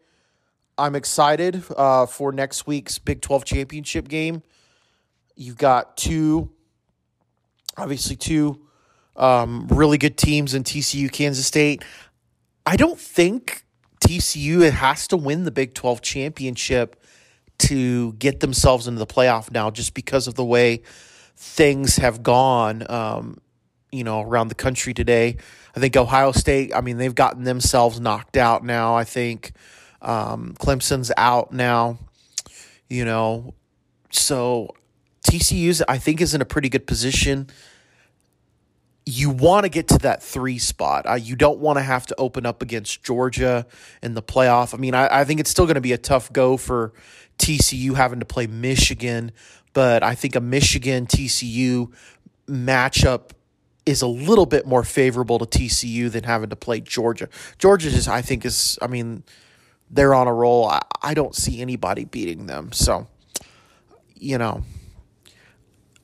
I'm 0.78 0.96
excited 0.96 1.64
uh, 1.78 2.06
for 2.06 2.34
next 2.34 2.68
week's 2.68 3.00
Big 3.00 3.22
Twelve 3.22 3.46
championship 3.46 4.08
game. 4.08 4.44
You've 5.38 5.58
got 5.58 5.98
two, 5.98 6.50
obviously 7.78 8.16
two 8.16 8.66
um, 9.16 9.68
really 9.70 9.98
good 9.98 10.18
teams 10.18 10.54
in 10.54 10.64
TCU, 10.64 11.12
Kansas 11.12 11.48
State. 11.48 11.84
I 12.66 12.76
don't 12.76 13.00
think 13.00 13.64
TCU 14.06 14.70
has 14.72 15.08
to 15.08 15.18
win 15.18 15.44
the 15.46 15.52
Big 15.52 15.74
12 15.74 16.02
championship 16.02 17.02
to 17.58 18.14
get 18.14 18.40
themselves 18.40 18.88
into 18.88 19.00
the 19.00 19.08
playoff 19.08 19.52
now 19.52 19.70
just 19.72 19.94
because 19.94 20.28
of 20.28 20.36
the 20.36 20.44
way 20.44 20.82
things 21.36 21.98
have 21.98 22.24
gone 22.24 22.86
um, 22.90 23.38
you 23.92 24.04
know 24.04 24.22
around 24.22 24.50
the 24.50 24.56
country 24.56 24.94
today. 24.94 25.38
I 25.76 25.80
think 25.80 25.98
ohio 25.98 26.32
state 26.32 26.74
i 26.74 26.80
mean 26.82 26.98
they've 26.98 27.14
gotten 27.14 27.44
themselves 27.44 28.00
knocked 28.00 28.38
out 28.38 28.64
now 28.64 28.96
i 28.96 29.04
think. 29.04 29.52
Um, 30.02 30.56
clemson's 30.60 31.12
out 31.18 31.52
now 31.52 31.98
you 32.90 33.06
know. 33.06 33.54
So 34.12 34.76
tcu's 35.24 35.82
i 35.88 35.98
think 35.98 36.22
is 36.22 36.34
in 36.34 36.42
a 36.42 36.46
pretty 36.46 36.70
good 36.70 36.88
position 36.88 37.48
you 39.06 39.30
want 39.30 39.66
to 39.66 39.70
get 39.70 39.88
to 39.90 39.98
that 40.00 40.24
three 40.24 40.58
spot. 40.58 41.06
Uh, 41.08 41.14
you 41.14 41.36
don't 41.36 41.60
want 41.60 41.78
to 41.78 41.84
have 41.84 42.08
to 42.08 42.16
open 42.18 42.46
up 42.46 42.62
against 42.62 43.04
Georgia 43.04 43.68
in 44.02 44.16
the 44.16 44.24
playoff. 44.24 44.74
I 44.74 44.78
mean, 44.78 44.96
I, 44.96 45.22
I 45.22 45.24
think 45.26 45.40
it's 45.40 45.50
still 45.50 45.66
going 45.66 45.76
to 45.76 45.82
be 45.82 45.94
a 45.94 45.98
tough 45.98 46.34
go 46.34 46.58
for 46.58 46.92
TCU 47.38 47.96
having 47.96 48.20
to 48.20 48.26
play 48.26 48.48
Michigan, 48.48 49.32
but 49.74 50.02
I 50.02 50.16
think 50.16 50.36
a 50.36 50.42
Michigan 50.42 51.06
TCU 51.06 51.92
matchup 52.48 53.32
is 53.86 54.02
a 54.02 54.08
little 54.08 54.48
bit 54.48 54.66
more 54.66 54.84
favorable 54.84 55.38
to 55.38 55.46
TCU 55.46 56.12
than 56.12 56.24
having 56.24 56.50
to 56.50 56.56
play 56.56 56.80
Georgia. 56.80 57.30
Georgia 57.60 57.92
just, 57.92 58.08
I 58.08 58.24
think, 58.24 58.44
is, 58.44 58.80
I 58.82 58.88
mean, 58.88 59.24
they're 59.92 60.16
on 60.16 60.28
a 60.28 60.34
roll. 60.34 60.68
I, 60.68 60.82
I 61.04 61.14
don't 61.14 61.36
see 61.36 61.62
anybody 61.62 62.06
beating 62.06 62.48
them. 62.48 62.72
So, 62.72 63.08
you 64.16 64.40
know, 64.40 64.64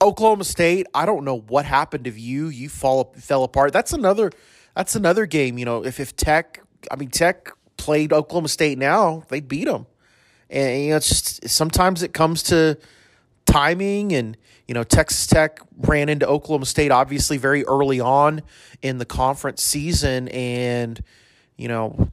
Oklahoma 0.02 0.44
State, 0.44 0.88
I 0.94 1.06
don't 1.06 1.24
know 1.24 1.40
what 1.40 1.66
happened 1.66 2.06
to 2.06 2.12
you. 2.12 2.48
You 2.48 2.70
fall 2.70 3.14
fell 3.18 3.44
apart. 3.44 3.72
That's 3.72 3.94
another 3.94 4.32
that's 4.76 4.96
another 4.96 5.26
game, 5.26 5.58
you 5.58 5.66
know, 5.66 5.86
if 5.86 6.00
if 6.00 6.16
Tech, 6.16 6.62
I 6.90 6.96
mean 6.96 7.10
Tech 7.10 7.52
played 7.78 8.14
Oklahoma 8.14 8.48
State 8.48 8.78
now, 8.78 9.24
they 9.30 9.40
beat 9.40 9.66
them. 9.66 9.86
And 10.50 10.84
you 10.84 10.90
know, 10.92 10.98
it's 10.98 11.08
just 11.10 11.50
sometimes 11.50 12.04
it 12.04 12.14
comes 12.14 12.44
to 12.44 12.78
timing 13.46 14.14
and 14.14 14.38
you 14.68 14.74
know 14.74 14.84
Texas 14.84 15.28
Tech 15.28 15.60
ran 15.78 16.10
into 16.10 16.28
Oklahoma 16.28 16.66
State 16.66 16.92
obviously 16.92 17.38
very 17.38 17.66
early 17.66 18.00
on 18.00 18.42
in 18.82 18.98
the 18.98 19.06
conference 19.06 19.62
season 19.62 20.28
and 20.30 21.04
you 21.58 21.68
know 21.68 22.10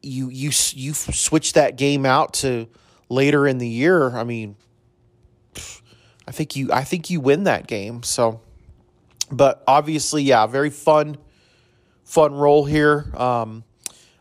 you 0.00 0.30
you 0.30 0.50
you 0.72 0.94
switch 0.94 1.52
that 1.54 1.76
game 1.76 2.06
out 2.06 2.32
to 2.34 2.68
later 3.08 3.46
in 3.46 3.58
the 3.58 3.68
year 3.68 4.10
I 4.16 4.24
mean 4.24 4.56
I 6.30 6.32
think 6.32 6.54
you 6.54 6.70
I 6.72 6.84
think 6.84 7.10
you 7.10 7.20
win 7.20 7.42
that 7.44 7.66
game 7.66 8.04
so 8.04 8.40
but 9.32 9.64
obviously 9.66 10.22
yeah 10.22 10.46
very 10.46 10.70
fun 10.70 11.16
fun 12.04 12.34
role 12.34 12.64
here 12.64 13.10
um, 13.16 13.64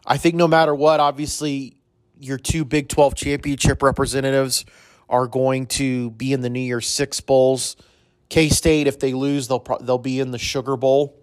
I 0.08 0.18
think 0.18 0.34
no 0.34 0.48
matter 0.48 0.74
what 0.74 1.00
obviously 1.00 1.76
your 2.20 2.40
two 2.40 2.66
Big 2.66 2.90
12 2.90 3.14
championship 3.14 3.84
representatives 3.84 4.66
are 5.08 5.28
going 5.28 5.68
to 5.68 6.10
be 6.10 6.34
in 6.34 6.42
the 6.42 6.50
New 6.50 6.60
Year's 6.60 6.88
Six 6.88 7.22
bowls. 7.22 7.76
K 8.30 8.50
State, 8.50 8.88
if 8.88 8.98
they 8.98 9.14
lose, 9.14 9.48
they'll 9.48 9.60
pro- 9.60 9.78
they'll 9.78 10.00
be 10.00 10.20
in 10.20 10.32
the 10.32 10.40
Sugar 10.40 10.78
Bowl, 10.78 11.16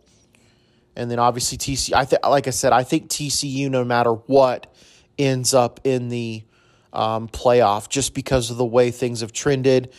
and 0.94 1.10
then 1.10 1.18
obviously 1.18 1.58
TCU. 1.58 1.94
I 1.94 2.04
think, 2.04 2.24
like 2.24 2.46
I 2.46 2.50
said, 2.50 2.72
I 2.72 2.84
think 2.84 3.10
TCU, 3.10 3.68
no 3.70 3.84
matter 3.84 4.12
what, 4.12 4.72
ends 5.18 5.52
up 5.52 5.80
in 5.82 6.08
the 6.08 6.44
um, 6.92 7.28
playoff 7.28 7.88
just 7.88 8.14
because 8.14 8.50
of 8.50 8.56
the 8.56 8.64
way 8.64 8.92
things 8.92 9.20
have 9.20 9.32
trended. 9.32 9.92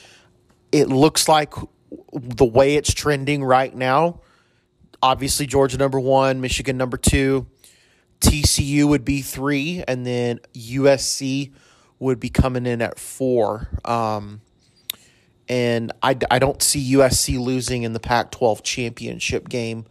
It 0.71 0.89
looks 0.89 1.27
like 1.27 1.53
the 2.13 2.45
way 2.45 2.75
it's 2.75 2.93
trending 2.93 3.43
right 3.43 3.73
now. 3.73 4.21
Obviously, 5.01 5.45
Georgia 5.45 5.77
number 5.77 5.99
one, 5.99 6.41
Michigan 6.41 6.77
number 6.77 6.97
two. 6.97 7.47
TCU 8.19 8.87
would 8.87 9.05
be 9.05 9.21
three, 9.21 9.83
and 9.87 10.05
then 10.05 10.39
USC 10.55 11.53
would 11.99 12.19
be 12.19 12.29
coming 12.29 12.65
in 12.65 12.81
at 12.81 12.99
four. 12.99 13.69
Um, 13.85 14.41
and 15.47 15.91
I, 16.01 16.17
I 16.29 16.39
don't 16.39 16.61
see 16.61 16.93
USC 16.93 17.39
losing 17.39 17.83
in 17.83 17.93
the 17.93 17.99
Pac 17.99 18.31
12 18.31 18.63
championship 18.63 19.47
game 19.49 19.85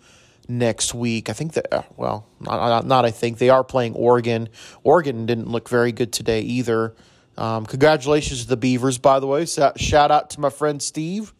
next 0.48 0.94
week. 0.94 1.30
I 1.30 1.32
think 1.32 1.54
that, 1.54 1.72
uh, 1.72 1.82
well, 1.96 2.26
not, 2.40 2.86
not, 2.86 3.04
I 3.04 3.10
think, 3.10 3.38
they 3.38 3.48
are 3.48 3.64
playing 3.64 3.94
Oregon. 3.94 4.48
Oregon 4.84 5.26
didn't 5.26 5.48
look 5.48 5.68
very 5.68 5.92
good 5.92 6.12
today 6.12 6.40
either. 6.40 6.94
Um, 7.38 7.66
congratulations 7.66 8.42
to 8.42 8.48
the 8.48 8.56
Beavers, 8.56 8.98
by 8.98 9.20
the 9.20 9.26
way. 9.26 9.44
shout 9.44 10.10
out 10.10 10.30
to 10.30 10.40
my 10.40 10.50
friend 10.50 10.82
Steve. 10.82 11.34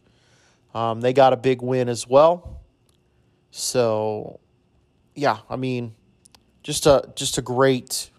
Um, 0.74 1.00
they 1.00 1.12
got 1.12 1.32
a 1.32 1.36
big 1.36 1.62
win 1.62 1.88
as 1.88 2.06
well. 2.06 2.60
So, 3.50 4.40
yeah, 5.14 5.38
I 5.48 5.56
mean, 5.56 5.94
just 6.62 6.84
a 6.84 7.10
just 7.14 7.38
a 7.38 7.42
great 7.42 8.10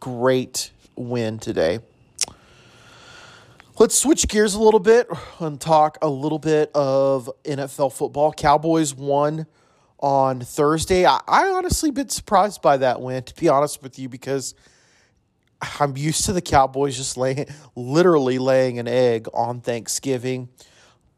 great 0.00 0.70
win 0.94 1.38
today. 1.38 1.80
Let's 3.78 3.98
switch 3.98 4.26
gears 4.28 4.54
a 4.54 4.60
little 4.60 4.80
bit 4.80 5.06
and 5.38 5.60
talk 5.60 5.98
a 6.00 6.08
little 6.08 6.38
bit 6.38 6.70
of 6.74 7.28
NFL 7.44 7.92
football. 7.92 8.32
Cowboys 8.32 8.94
won 8.94 9.46
on 10.06 10.40
Thursday. 10.40 11.04
I, 11.04 11.20
I 11.26 11.48
honestly 11.48 11.90
been 11.90 12.08
surprised 12.08 12.62
by 12.62 12.76
that 12.76 13.00
win, 13.00 13.24
to 13.24 13.34
be 13.34 13.48
honest 13.48 13.82
with 13.82 13.98
you, 13.98 14.08
because 14.08 14.54
I'm 15.80 15.96
used 15.96 16.26
to 16.26 16.32
the 16.32 16.40
Cowboys 16.40 16.96
just 16.96 17.16
laying 17.16 17.46
literally 17.74 18.38
laying 18.38 18.78
an 18.78 18.86
egg 18.86 19.26
on 19.34 19.60
Thanksgiving 19.60 20.48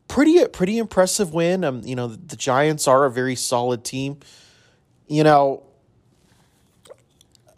pretty 0.08 0.42
pretty 0.46 0.78
impressive 0.78 1.34
win. 1.34 1.64
Um, 1.64 1.82
you 1.84 1.94
know, 1.94 2.08
the, 2.08 2.16
the 2.16 2.36
Giants 2.36 2.88
are 2.88 3.04
a 3.04 3.10
very 3.10 3.34
solid 3.34 3.84
team. 3.84 4.20
You 5.06 5.22
know, 5.22 5.64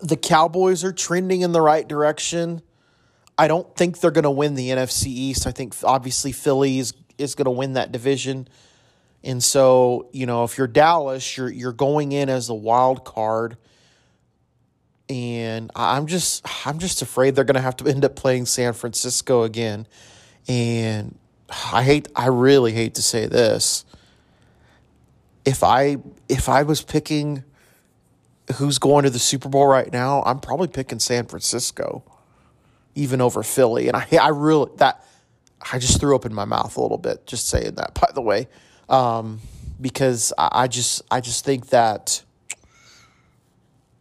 the 0.01 0.17
Cowboys 0.17 0.83
are 0.83 0.93
trending 0.93 1.43
in 1.43 1.53
the 1.53 1.61
right 1.61 1.87
direction. 1.87 2.61
I 3.39 3.47
don't 3.47 3.73
think 3.77 4.01
they're 4.01 4.11
going 4.11 4.25
to 4.25 4.31
win 4.33 4.57
the 4.57 4.71
NFC 4.71 5.07
East. 5.07 5.47
I 5.47 5.53
think 5.53 5.77
obviously 5.85 6.33
Philly 6.33 6.81
is, 6.81 6.93
is 7.19 7.37
going 7.37 7.45
to 7.45 7.53
win 7.53 7.75
that 7.75 7.93
division. 7.93 8.49
And 9.23 9.43
so, 9.43 10.09
you 10.13 10.27
know, 10.27 10.45
if 10.45 10.57
you're 10.57 10.67
Dallas, 10.67 11.37
you're 11.37 11.51
you're 11.51 11.73
going 11.73 12.13
in 12.13 12.29
as 12.29 12.49
a 12.49 12.55
wild 12.55 13.05
card. 13.05 13.57
And 15.09 15.71
I'm 15.75 16.07
just 16.07 16.47
I'm 16.67 16.79
just 16.79 17.03
afraid 17.03 17.35
they're 17.35 17.45
going 17.45 17.57
to 17.57 17.61
have 17.61 17.77
to 17.77 17.87
end 17.89 18.05
up 18.05 18.17
playing 18.17 18.47
San 18.47 18.73
Francisco 18.73 19.43
again. 19.43 19.87
And 20.49 21.19
I 21.73 21.83
hate 21.83 22.09
I 22.17 22.27
really 22.27 22.73
hate 22.73 22.95
to 22.95 23.03
say 23.03 23.27
this. 23.27 23.85
If 25.45 25.63
I 25.63 25.99
if 26.29 26.49
I 26.49 26.63
was 26.63 26.83
picking 26.83 27.45
who's 28.57 28.79
going 28.79 29.05
to 29.05 29.11
the 29.11 29.19
Super 29.19 29.49
Bowl 29.49 29.67
right 29.67 29.93
now, 29.93 30.23
I'm 30.23 30.41
probably 30.41 30.69
picking 30.69 30.99
San 30.99 31.27
Francisco 31.27 32.03
even 32.95 33.21
over 33.21 33.43
Philly. 33.43 33.89
And 33.89 33.97
I 33.97 34.07
I 34.21 34.29
really 34.29 34.71
that 34.77 35.05
I 35.73 35.79
just 35.79 36.01
threw 36.01 36.17
up 36.17 36.25
in 36.25 36.33
my 36.33 36.47
mouth 36.47 36.77
a 36.77 36.81
little 36.81 36.99
bit 36.99 37.27
just 37.27 37.49
saying 37.49 37.75
that, 37.75 37.95
by 37.95 38.11
the 38.15 38.23
way, 38.23 38.49
um, 38.91 39.41
because 39.81 40.33
I, 40.37 40.67
just 40.67 41.03
I 41.11 41.21
just 41.21 41.45
think 41.45 41.69
that 41.69 42.23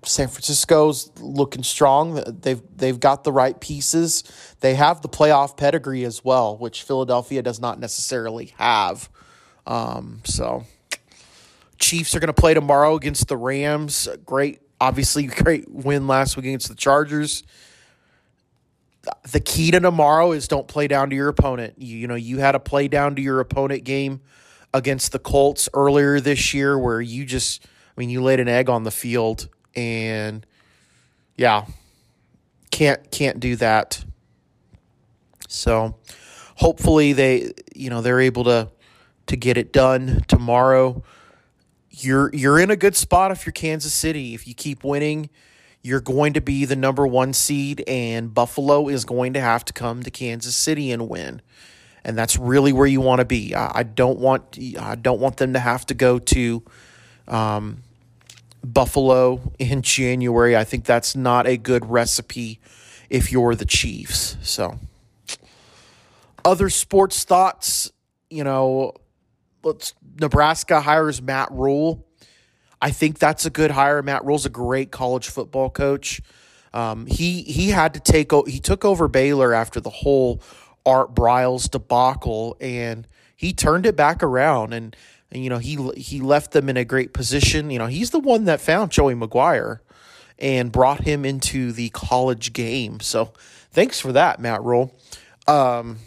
San 0.03 0.27
Francisco's 0.27 1.11
looking 1.19 1.63
strong. 1.63 2.21
They've 2.41 2.61
they've 2.75 2.99
got 2.99 3.23
the 3.23 3.31
right 3.31 3.57
pieces. 3.59 4.23
They 4.59 4.75
have 4.75 5.01
the 5.01 5.09
playoff 5.09 5.55
pedigree 5.55 6.03
as 6.03 6.23
well, 6.23 6.57
which 6.57 6.83
Philadelphia 6.83 7.41
does 7.41 7.61
not 7.61 7.79
necessarily 7.79 8.53
have. 8.57 9.09
Um, 9.67 10.21
so, 10.23 10.65
Chiefs 11.77 12.15
are 12.15 12.19
going 12.19 12.27
to 12.27 12.33
play 12.33 12.53
tomorrow 12.53 12.95
against 12.95 13.27
the 13.27 13.37
Rams. 13.37 14.07
Great, 14.25 14.61
obviously, 14.81 15.23
great 15.27 15.69
win 15.69 16.07
last 16.07 16.35
week 16.35 16.47
against 16.47 16.69
the 16.69 16.75
Chargers. 16.75 17.43
The 19.31 19.39
key 19.39 19.71
to 19.71 19.79
tomorrow 19.79 20.33
is 20.33 20.47
don't 20.47 20.67
play 20.67 20.87
down 20.87 21.09
to 21.11 21.15
your 21.15 21.29
opponent. 21.29 21.75
You, 21.77 21.97
you 21.97 22.07
know, 22.07 22.15
you 22.15 22.39
had 22.39 22.55
a 22.55 22.59
play 22.59 22.87
down 22.87 23.15
to 23.15 23.21
your 23.21 23.39
opponent 23.39 23.83
game 23.83 24.21
against 24.73 25.11
the 25.11 25.19
Colts 25.19 25.67
earlier 25.73 26.19
this 26.19 26.53
year 26.53 26.77
where 26.77 27.01
you 27.01 27.25
just, 27.25 27.65
I 27.65 27.99
mean, 27.99 28.09
you 28.09 28.21
laid 28.21 28.39
an 28.39 28.47
egg 28.47 28.69
on 28.69 28.83
the 28.83 28.91
field 28.91 29.49
and 29.75 30.45
yeah, 31.37 31.65
can't 32.71 33.11
can't 33.11 33.39
do 33.39 33.55
that. 33.57 34.03
So 35.47 35.95
hopefully 36.55 37.13
they 37.13 37.53
you 37.75 37.89
know 37.89 38.01
they're 38.01 38.19
able 38.19 38.43
to 38.43 38.69
to 39.27 39.37
get 39.37 39.57
it 39.57 39.71
done 39.71 40.21
tomorrow. 40.27 41.03
You're 41.89 42.33
you're 42.33 42.59
in 42.59 42.71
a 42.71 42.75
good 42.75 42.95
spot 42.95 43.31
if 43.31 43.45
you're 43.45 43.53
Kansas 43.53 43.93
City. 43.93 44.33
If 44.33 44.47
you 44.47 44.53
keep 44.53 44.83
winning, 44.83 45.29
you're 45.81 46.01
going 46.01 46.33
to 46.33 46.41
be 46.41 46.65
the 46.65 46.75
number 46.75 47.07
1 47.07 47.33
seed 47.33 47.83
and 47.87 48.33
Buffalo 48.33 48.89
is 48.89 49.05
going 49.05 49.33
to 49.33 49.41
have 49.41 49.63
to 49.65 49.73
come 49.73 50.03
to 50.03 50.11
Kansas 50.11 50.55
City 50.55 50.91
and 50.91 51.07
win. 51.07 51.41
And 52.03 52.17
that's 52.17 52.37
really 52.37 52.73
where 52.73 52.87
you 52.87 53.01
want 53.01 53.19
to 53.19 53.25
be. 53.25 53.53
I, 53.53 53.79
I 53.79 53.83
don't 53.83 54.19
want 54.19 54.57
I 54.79 54.95
don't 54.95 55.19
want 55.19 55.37
them 55.37 55.53
to 55.53 55.59
have 55.59 55.85
to 55.87 55.93
go 55.93 56.19
to 56.19 56.63
um, 57.27 57.83
Buffalo 58.63 59.53
in 59.59 59.81
January. 59.81 60.55
I 60.57 60.63
think 60.63 60.85
that's 60.85 61.15
not 61.15 61.47
a 61.47 61.57
good 61.57 61.85
recipe 61.85 62.59
if 63.09 63.31
you're 63.31 63.55
the 63.55 63.65
Chiefs. 63.65 64.37
So, 64.41 64.79
other 66.45 66.69
sports 66.69 67.23
thoughts, 67.23 67.91
you 68.29 68.43
know, 68.43 68.93
let's 69.63 69.93
Nebraska 70.19 70.81
hires 70.81 71.21
Matt 71.21 71.51
Rhule. 71.51 72.05
I 72.81 72.91
think 72.91 73.19
that's 73.19 73.45
a 73.45 73.49
good 73.49 73.71
hire. 73.71 74.01
Matt 74.01 74.23
Rhule's 74.25 74.45
a 74.45 74.49
great 74.49 74.91
college 74.91 75.27
football 75.27 75.69
coach. 75.69 76.21
Um, 76.73 77.07
he 77.07 77.41
he 77.43 77.69
had 77.69 77.93
to 77.95 77.99
take 77.99 78.31
he 78.47 78.59
took 78.59 78.85
over 78.85 79.07
Baylor 79.07 79.53
after 79.53 79.79
the 79.79 79.89
whole 79.89 80.41
Art 80.85 81.13
Briles 81.13 81.69
debacle, 81.69 82.57
and 82.59 83.07
he 83.35 83.53
turned 83.53 83.85
it 83.85 83.95
back 83.95 84.23
around. 84.23 84.73
And 84.73 84.95
and, 85.31 85.43
you 85.43 85.49
know, 85.49 85.59
he 85.59 85.75
he 85.95 86.19
left 86.21 86.51
them 86.51 86.69
in 86.69 86.77
a 86.77 86.85
great 86.85 87.13
position. 87.13 87.69
You 87.69 87.79
know, 87.79 87.87
he's 87.87 88.09
the 88.11 88.19
one 88.19 88.45
that 88.45 88.61
found 88.61 88.91
Joey 88.91 89.13
McGuire 89.13 89.79
and 90.39 90.71
brought 90.71 91.01
him 91.01 91.25
into 91.25 91.71
the 91.71 91.89
college 91.89 92.53
game. 92.53 92.99
So 92.99 93.33
thanks 93.71 93.99
for 93.99 94.13
that, 94.13 94.39
Matt 94.39 94.63
Rhule. 94.63 94.95
Um, 95.47 95.97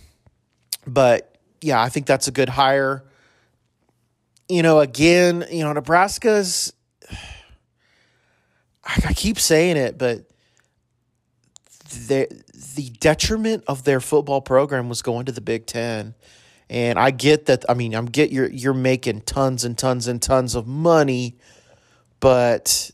but 0.87 1.37
yeah, 1.61 1.81
I 1.81 1.89
think 1.89 2.07
that's 2.07 2.29
a 2.29 2.33
good 2.33 2.49
hire. 2.49 3.05
You 4.49 4.63
know, 4.63 4.81
again, 4.81 5.47
you 5.51 5.63
know, 5.65 5.73
Nebraska's. 5.73 6.73
I 8.85 9.13
keep 9.13 9.39
saying 9.39 9.77
it, 9.77 9.97
but 9.97 10.25
the 12.09 12.27
the 12.75 12.91
detriment 13.01 13.65
of 13.67 13.85
their 13.85 14.01
football 14.01 14.41
program 14.41 14.89
was 14.89 15.03
going 15.03 15.27
to 15.27 15.33
the 15.33 15.41
Big 15.41 15.67
Ten. 15.67 16.15
And 16.71 16.99
I 16.99 17.11
get 17.11 17.47
that. 17.47 17.65
I 17.69 17.75
mean, 17.75 17.95
I'm 17.95 18.07
get 18.07 18.31
you're 18.31 18.49
you're 18.51 18.73
making 18.73 19.23
tons 19.23 19.65
and 19.65 19.77
tons 19.77 20.09
and 20.09 20.23
tons 20.23 20.55
of 20.55 20.67
money, 20.67 21.37
but 22.21 22.91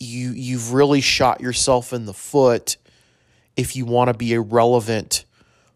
you 0.00 0.30
you've 0.32 0.72
really 0.72 1.00
shot 1.00 1.40
yourself 1.40 1.92
in 1.92 2.06
the 2.06 2.14
foot 2.14 2.78
if 3.56 3.76
you 3.76 3.84
want 3.84 4.08
to 4.08 4.14
be 4.14 4.34
a 4.34 4.40
relevant 4.40 5.24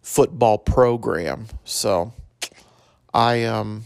football 0.03 0.59
program. 0.59 1.47
So, 1.65 2.15
I 3.15 3.45
um, 3.45 3.85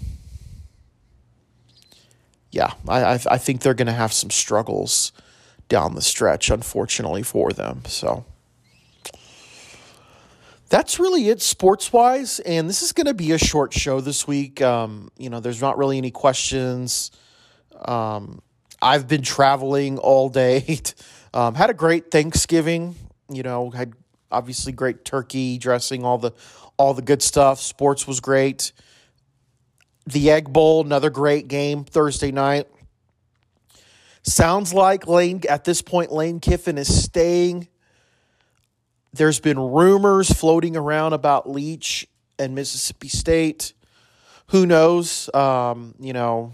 yeah, 2.50 2.72
I 2.88 3.02
I, 3.02 3.20
I 3.32 3.38
think 3.38 3.60
they're 3.60 3.74
going 3.74 3.86
to 3.86 3.92
have 3.92 4.12
some 4.12 4.30
struggles 4.30 5.12
down 5.68 5.94
the 5.94 6.02
stretch, 6.02 6.50
unfortunately 6.50 7.22
for 7.22 7.52
them. 7.52 7.82
So 7.86 8.24
that's 10.70 11.00
really 11.00 11.28
it 11.28 11.42
sports 11.42 11.92
wise. 11.92 12.38
And 12.40 12.68
this 12.68 12.80
is 12.82 12.92
going 12.92 13.08
to 13.08 13.14
be 13.14 13.32
a 13.32 13.38
short 13.38 13.74
show 13.74 14.00
this 14.00 14.26
week. 14.26 14.62
Um, 14.62 15.10
you 15.18 15.28
know, 15.28 15.40
there's 15.40 15.60
not 15.60 15.76
really 15.76 15.98
any 15.98 16.12
questions. 16.12 17.10
Um, 17.84 18.40
I've 18.80 19.08
been 19.08 19.22
traveling 19.22 19.98
all 19.98 20.28
day. 20.28 20.80
um, 21.34 21.54
had 21.56 21.70
a 21.70 21.74
great 21.74 22.10
Thanksgiving. 22.10 22.94
You 23.28 23.42
know, 23.42 23.70
had 23.70 23.94
obviously 24.30 24.72
great 24.72 25.04
turkey 25.04 25.58
dressing, 25.58 26.04
all 26.04 26.18
the 26.18 26.32
all 26.76 26.94
the 26.94 27.02
good 27.02 27.20
stuff. 27.20 27.60
Sports 27.60 28.06
was 28.06 28.20
great. 28.20 28.72
The 30.06 30.30
Egg 30.30 30.52
Bowl, 30.52 30.84
another 30.84 31.10
great 31.10 31.48
game 31.48 31.84
Thursday 31.84 32.30
night. 32.30 32.68
Sounds 34.22 34.72
like 34.72 35.08
Lane 35.08 35.42
at 35.48 35.64
this 35.64 35.82
point 35.82 36.12
Lane 36.12 36.38
Kiffin 36.38 36.78
is 36.78 37.04
staying 37.04 37.68
there's 39.12 39.40
been 39.40 39.58
rumors 39.58 40.30
floating 40.30 40.76
around 40.76 41.12
about 41.12 41.48
Leach 41.48 42.06
and 42.38 42.54
Mississippi 42.54 43.08
State. 43.08 43.72
Who 44.48 44.66
knows? 44.66 45.32
Um, 45.34 45.94
you 46.00 46.12
know, 46.12 46.52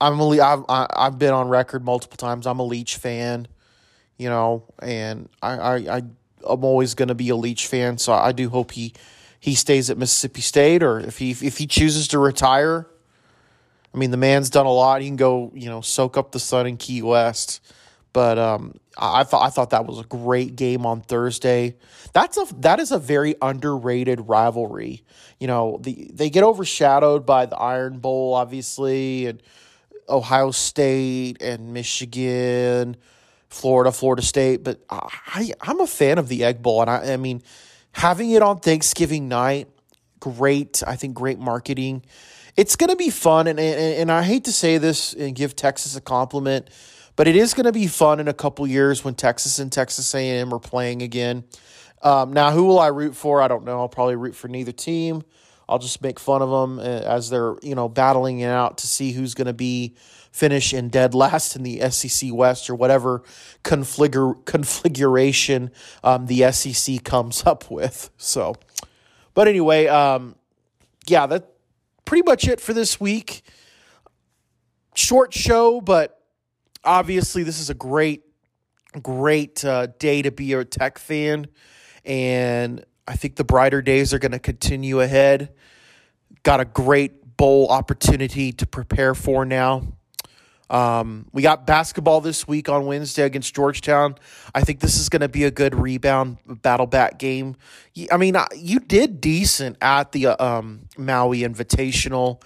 I'm 0.00 0.18
a, 0.20 0.40
I've 0.40 0.64
I've 0.68 1.18
been 1.18 1.32
on 1.32 1.48
record 1.48 1.84
multiple 1.84 2.16
times. 2.16 2.46
I'm 2.46 2.58
a 2.58 2.64
Leach 2.64 2.96
fan, 2.96 3.48
you 4.16 4.28
know, 4.28 4.64
and 4.80 5.28
I 5.42 5.50
I, 5.50 5.76
I 5.76 6.02
I'm 6.46 6.64
always 6.64 6.94
going 6.94 7.08
to 7.08 7.14
be 7.14 7.28
a 7.30 7.36
Leach 7.36 7.66
fan. 7.66 7.98
So 7.98 8.12
I 8.12 8.32
do 8.32 8.48
hope 8.48 8.72
he 8.72 8.94
he 9.40 9.54
stays 9.54 9.90
at 9.90 9.98
Mississippi 9.98 10.40
State, 10.40 10.82
or 10.82 11.00
if 11.00 11.18
he 11.18 11.30
if 11.30 11.58
he 11.58 11.66
chooses 11.66 12.08
to 12.08 12.18
retire. 12.18 12.86
I 13.94 13.98
mean, 13.98 14.10
the 14.10 14.18
man's 14.18 14.50
done 14.50 14.66
a 14.66 14.72
lot. 14.72 15.00
He 15.00 15.08
can 15.08 15.16
go, 15.16 15.50
you 15.54 15.68
know, 15.68 15.80
soak 15.80 16.16
up 16.18 16.30
the 16.32 16.38
sun 16.38 16.66
in 16.66 16.76
Key 16.76 17.00
West. 17.00 17.60
But 18.18 18.36
um, 18.36 18.74
I 18.96 19.22
thought 19.22 19.46
I 19.46 19.50
thought 19.50 19.70
that 19.70 19.86
was 19.86 20.00
a 20.00 20.02
great 20.02 20.56
game 20.56 20.84
on 20.84 21.02
Thursday. 21.02 21.76
That's 22.12 22.36
a 22.36 22.52
that 22.56 22.80
is 22.80 22.90
a 22.90 22.98
very 22.98 23.36
underrated 23.40 24.26
rivalry. 24.26 25.04
You 25.38 25.46
know, 25.46 25.78
the 25.80 26.10
they 26.12 26.28
get 26.28 26.42
overshadowed 26.42 27.24
by 27.24 27.46
the 27.46 27.56
Iron 27.56 28.00
Bowl, 28.00 28.34
obviously, 28.34 29.26
and 29.26 29.40
Ohio 30.08 30.50
State 30.50 31.40
and 31.40 31.72
Michigan, 31.72 32.96
Florida, 33.50 33.92
Florida 33.92 34.22
State. 34.22 34.64
But 34.64 34.80
I 34.90 35.52
I'm 35.60 35.78
a 35.78 35.86
fan 35.86 36.18
of 36.18 36.26
the 36.26 36.42
Egg 36.42 36.60
Bowl, 36.60 36.80
and 36.80 36.90
I 36.90 37.12
I 37.12 37.16
mean, 37.18 37.40
having 37.92 38.32
it 38.32 38.42
on 38.42 38.58
Thanksgiving 38.58 39.28
night, 39.28 39.68
great. 40.18 40.82
I 40.84 40.96
think 40.96 41.14
great 41.14 41.38
marketing. 41.38 42.02
It's 42.56 42.74
gonna 42.74 42.96
be 42.96 43.10
fun, 43.10 43.46
and 43.46 43.60
and, 43.60 43.78
and 43.78 44.10
I 44.10 44.24
hate 44.24 44.46
to 44.46 44.52
say 44.52 44.76
this 44.78 45.12
and 45.12 45.36
give 45.36 45.54
Texas 45.54 45.94
a 45.94 46.00
compliment 46.00 46.68
but 47.18 47.26
it 47.26 47.34
is 47.34 47.52
going 47.52 47.66
to 47.66 47.72
be 47.72 47.88
fun 47.88 48.20
in 48.20 48.28
a 48.28 48.32
couple 48.32 48.64
years 48.64 49.04
when 49.04 49.12
Texas 49.12 49.58
and 49.58 49.72
Texas 49.72 50.14
A&M 50.14 50.54
are 50.54 50.60
playing 50.60 51.02
again. 51.02 51.42
Um, 52.00 52.32
now, 52.32 52.52
who 52.52 52.62
will 52.62 52.78
I 52.78 52.86
root 52.86 53.16
for? 53.16 53.42
I 53.42 53.48
don't 53.48 53.64
know. 53.64 53.80
I'll 53.80 53.88
probably 53.88 54.14
root 54.14 54.36
for 54.36 54.46
neither 54.46 54.70
team. 54.70 55.24
I'll 55.68 55.80
just 55.80 56.00
make 56.00 56.20
fun 56.20 56.42
of 56.42 56.50
them 56.50 56.78
uh, 56.78 56.82
as 56.82 57.28
they're 57.28 57.56
you 57.60 57.74
know 57.74 57.88
battling 57.88 58.38
it 58.38 58.46
out 58.46 58.78
to 58.78 58.86
see 58.86 59.10
who's 59.10 59.34
going 59.34 59.48
to 59.48 59.52
be 59.52 59.96
finish 60.30 60.72
and 60.72 60.92
dead 60.92 61.12
last 61.12 61.56
in 61.56 61.64
the 61.64 61.90
SEC 61.90 62.32
West 62.32 62.70
or 62.70 62.76
whatever 62.76 63.24
configuration 63.64 65.72
um, 66.04 66.26
the 66.26 66.52
SEC 66.52 67.02
comes 67.02 67.44
up 67.44 67.68
with. 67.68 68.10
So, 68.16 68.54
but 69.34 69.48
anyway, 69.48 69.88
um, 69.88 70.36
yeah, 71.08 71.26
that 71.26 71.52
pretty 72.04 72.22
much 72.22 72.46
it 72.46 72.60
for 72.60 72.72
this 72.72 73.00
week. 73.00 73.42
Short 74.94 75.34
show, 75.34 75.80
but 75.80 76.17
obviously, 76.84 77.42
this 77.42 77.60
is 77.60 77.70
a 77.70 77.74
great, 77.74 78.22
great 79.02 79.64
uh, 79.64 79.88
day 79.98 80.22
to 80.22 80.30
be 80.30 80.52
a 80.52 80.64
tech 80.64 80.98
fan. 80.98 81.46
And 82.04 82.84
I 83.06 83.16
think 83.16 83.36
the 83.36 83.44
brighter 83.44 83.82
days 83.82 84.14
are 84.14 84.18
going 84.18 84.32
to 84.32 84.38
continue 84.38 85.00
ahead. 85.00 85.52
Got 86.42 86.60
a 86.60 86.64
great 86.64 87.36
bowl 87.36 87.68
opportunity 87.68 88.52
to 88.52 88.66
prepare 88.66 89.14
for 89.14 89.44
now. 89.44 89.82
Um, 90.70 91.26
we 91.32 91.40
got 91.40 91.66
basketball 91.66 92.20
this 92.20 92.46
week 92.46 92.68
on 92.68 92.84
Wednesday 92.84 93.22
against 93.22 93.54
Georgetown. 93.54 94.16
I 94.54 94.60
think 94.62 94.80
this 94.80 94.98
is 94.98 95.08
going 95.08 95.22
to 95.22 95.28
be 95.28 95.44
a 95.44 95.50
good 95.50 95.74
rebound 95.74 96.38
battle 96.46 96.86
back 96.86 97.18
game. 97.18 97.56
I 98.12 98.18
mean, 98.18 98.36
you 98.54 98.78
did 98.80 99.20
decent 99.20 99.78
at 99.80 100.12
the 100.12 100.26
um, 100.26 100.88
Maui 100.98 101.40
Invitational. 101.40 102.42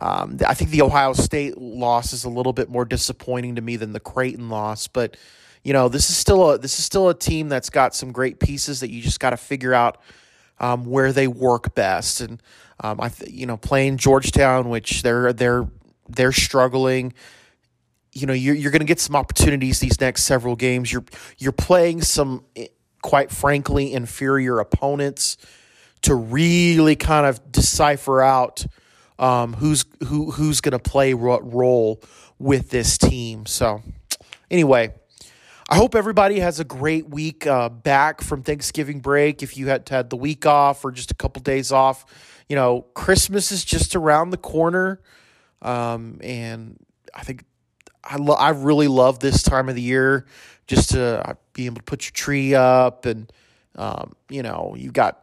Um, 0.00 0.38
I 0.48 0.54
think 0.54 0.70
the 0.70 0.80
Ohio 0.80 1.12
State 1.12 1.58
loss 1.58 2.14
is 2.14 2.24
a 2.24 2.30
little 2.30 2.54
bit 2.54 2.70
more 2.70 2.86
disappointing 2.86 3.56
to 3.56 3.62
me 3.62 3.76
than 3.76 3.92
the 3.92 4.00
Creighton 4.00 4.48
loss, 4.48 4.88
but 4.88 5.16
you 5.62 5.74
know, 5.74 5.88
this 5.90 6.08
is 6.08 6.16
still 6.16 6.52
a 6.52 6.58
this 6.58 6.78
is 6.78 6.84
still 6.86 7.10
a 7.10 7.14
team 7.14 7.50
that's 7.50 7.68
got 7.68 7.94
some 7.94 8.12
great 8.12 8.40
pieces 8.40 8.80
that 8.80 8.90
you 8.90 9.02
just 9.02 9.20
got 9.20 9.30
to 9.30 9.36
figure 9.36 9.74
out 9.74 9.98
um, 10.58 10.86
where 10.86 11.12
they 11.12 11.28
work 11.28 11.74
best. 11.74 12.22
And 12.22 12.42
um, 12.80 12.98
I, 12.98 13.10
th- 13.10 13.30
you 13.30 13.44
know, 13.44 13.58
playing 13.58 13.98
Georgetown, 13.98 14.70
which 14.70 15.02
they're 15.02 15.34
they're 15.34 15.68
they're 16.08 16.32
struggling. 16.32 17.12
You 18.12 18.26
know, 18.26 18.32
you're 18.32 18.54
you're 18.54 18.70
going 18.70 18.80
to 18.80 18.86
get 18.86 19.00
some 19.00 19.14
opportunities 19.14 19.80
these 19.80 20.00
next 20.00 20.22
several 20.22 20.56
games. 20.56 20.90
You're 20.90 21.04
you're 21.36 21.52
playing 21.52 22.00
some, 22.00 22.44
eh, 22.56 22.68
quite 23.02 23.30
frankly, 23.30 23.92
inferior 23.92 24.60
opponents 24.60 25.36
to 26.02 26.14
really 26.14 26.96
kind 26.96 27.26
of 27.26 27.52
decipher 27.52 28.22
out 28.22 28.64
um, 29.20 29.52
who's 29.52 29.84
who 30.08 30.32
who's 30.32 30.60
going 30.60 30.72
to 30.72 30.78
play 30.78 31.14
what 31.14 31.52
role 31.52 32.02
with 32.38 32.70
this 32.70 32.98
team. 32.98 33.46
So, 33.46 33.82
anyway, 34.50 34.94
I 35.68 35.76
hope 35.76 35.94
everybody 35.94 36.40
has 36.40 36.58
a 36.58 36.64
great 36.64 37.08
week 37.08 37.46
uh, 37.46 37.68
back 37.68 38.22
from 38.22 38.42
Thanksgiving 38.42 39.00
break. 39.00 39.42
If 39.42 39.56
you 39.56 39.68
had 39.68 39.88
had 39.88 40.10
the 40.10 40.16
week 40.16 40.46
off 40.46 40.84
or 40.84 40.90
just 40.90 41.10
a 41.10 41.14
couple 41.14 41.42
days 41.42 41.70
off, 41.70 42.06
you 42.48 42.56
know, 42.56 42.82
Christmas 42.94 43.52
is 43.52 43.62
just 43.64 43.94
around 43.94 44.30
the 44.30 44.38
corner, 44.38 45.00
um, 45.60 46.18
and 46.22 46.78
I 47.14 47.22
think 47.22 47.44
I 48.02 48.16
lo- 48.16 48.34
I 48.34 48.50
really 48.50 48.88
love 48.88 49.20
this 49.20 49.42
time 49.42 49.68
of 49.68 49.74
the 49.74 49.82
year 49.82 50.24
just 50.66 50.90
to 50.90 51.28
uh, 51.28 51.34
be 51.52 51.66
able 51.66 51.76
to 51.76 51.82
put 51.82 52.06
your 52.06 52.12
tree 52.12 52.54
up 52.54 53.04
and 53.04 53.30
um, 53.76 54.14
you 54.30 54.42
know 54.42 54.74
you've 54.78 54.94
got 54.94 55.20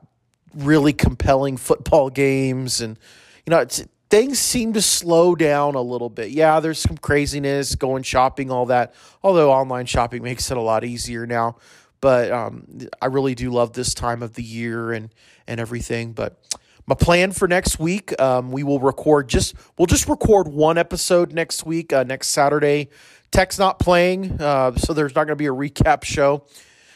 really 0.53 0.93
compelling 0.93 1.57
football 1.57 2.09
games 2.09 2.79
and 2.79 2.99
you 3.47 3.51
know 3.51 3.65
things 4.09 4.39
seem 4.39 4.73
to 4.73 4.81
slow 4.81 5.33
down 5.33 5.75
a 5.75 5.81
little 5.81 6.09
bit. 6.09 6.31
Yeah, 6.31 6.59
there's 6.59 6.79
some 6.79 6.97
craziness 6.97 7.75
going 7.75 8.03
shopping, 8.03 8.51
all 8.51 8.65
that. 8.67 8.93
Although 9.23 9.51
online 9.51 9.85
shopping 9.85 10.21
makes 10.21 10.51
it 10.51 10.57
a 10.57 10.61
lot 10.61 10.83
easier 10.83 11.25
now. 11.25 11.55
But 12.01 12.31
um, 12.31 12.67
I 13.01 13.07
really 13.07 13.35
do 13.35 13.49
love 13.49 13.73
this 13.73 13.93
time 13.93 14.21
of 14.21 14.33
the 14.33 14.43
year 14.43 14.91
and 14.91 15.13
and 15.47 15.61
everything. 15.61 16.11
But 16.11 16.37
my 16.85 16.95
plan 16.95 17.31
for 17.31 17.47
next 17.47 17.79
week, 17.79 18.19
um, 18.21 18.51
we 18.51 18.63
will 18.63 18.81
record 18.81 19.29
just 19.29 19.55
we'll 19.77 19.87
just 19.87 20.09
record 20.09 20.49
one 20.49 20.77
episode 20.77 21.31
next 21.31 21.65
week, 21.65 21.93
uh, 21.93 22.03
next 22.03 22.27
Saturday. 22.27 22.89
Tech's 23.31 23.57
not 23.57 23.79
playing, 23.79 24.41
uh, 24.41 24.75
so 24.75 24.93
there's 24.93 25.15
not 25.15 25.25
going 25.25 25.29
to 25.29 25.35
be 25.35 25.47
a 25.47 25.51
recap 25.51 26.03
show. 26.03 26.45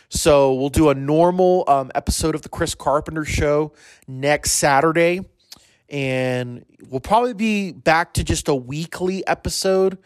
So 0.10 0.54
we'll 0.54 0.70
do 0.70 0.90
a 0.90 0.96
normal 0.96 1.64
um, 1.70 1.92
episode 1.96 2.36
of 2.36 2.42
the 2.42 2.50
Chris 2.50 2.76
Carpenter 2.76 3.24
Show 3.24 3.72
next 4.08 4.52
Saturday 4.52 5.22
and 5.92 6.66
we'll 6.90 7.00
probably 7.00 7.36
be 7.36 7.72
back 7.72 8.14
to 8.16 8.24
just 8.24 8.48
a 8.48 8.56
weekly 8.56 9.26
episode 9.28 10.00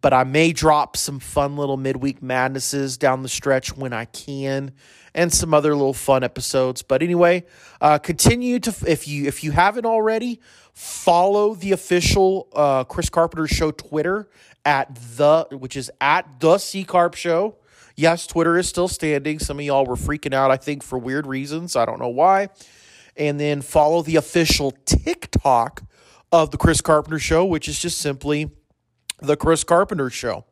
but 0.00 0.12
I 0.12 0.24
may 0.24 0.52
drop 0.52 0.96
some 0.96 1.18
fun 1.18 1.56
little 1.56 1.76
midweek 1.76 2.22
madnesses 2.22 2.96
down 2.96 3.22
the 3.22 3.28
stretch 3.28 3.76
when 3.76 3.92
I 3.92 4.06
can, 4.06 4.72
and 5.14 5.32
some 5.32 5.54
other 5.54 5.74
little 5.74 5.94
fun 5.94 6.24
episodes. 6.24 6.82
But 6.82 7.02
anyway, 7.02 7.44
uh, 7.80 7.98
continue 7.98 8.58
to 8.60 8.74
if 8.86 9.06
you 9.06 9.26
if 9.26 9.44
you 9.44 9.52
haven't 9.52 9.86
already, 9.86 10.40
follow 10.72 11.54
the 11.54 11.72
official 11.72 12.48
uh, 12.54 12.84
Chris 12.84 13.08
Carpenter 13.10 13.46
Show 13.46 13.70
Twitter 13.70 14.28
at 14.64 14.94
the 15.16 15.46
which 15.50 15.76
is 15.76 15.90
at 16.00 16.40
the 16.40 16.58
C 16.58 16.84
Carp 16.84 17.14
Show. 17.14 17.56
Yes, 17.96 18.26
Twitter 18.26 18.58
is 18.58 18.68
still 18.68 18.88
standing. 18.88 19.38
Some 19.38 19.60
of 19.60 19.64
y'all 19.64 19.86
were 19.86 19.94
freaking 19.94 20.34
out, 20.34 20.50
I 20.50 20.56
think, 20.56 20.82
for 20.82 20.98
weird 20.98 21.28
reasons. 21.28 21.76
I 21.76 21.84
don't 21.84 22.00
know 22.00 22.08
why 22.08 22.48
and 23.16 23.38
then 23.38 23.62
follow 23.62 24.02
the 24.02 24.16
official 24.16 24.72
TikTok 24.84 25.82
of 26.32 26.50
the 26.50 26.56
Chris 26.56 26.80
Carpenter 26.80 27.18
Show, 27.18 27.44
which 27.44 27.68
is 27.68 27.78
just 27.78 27.98
simply 27.98 28.50
the 29.20 29.36
Chris 29.36 29.64
Carpenter 29.64 30.10
Show. 30.10 30.44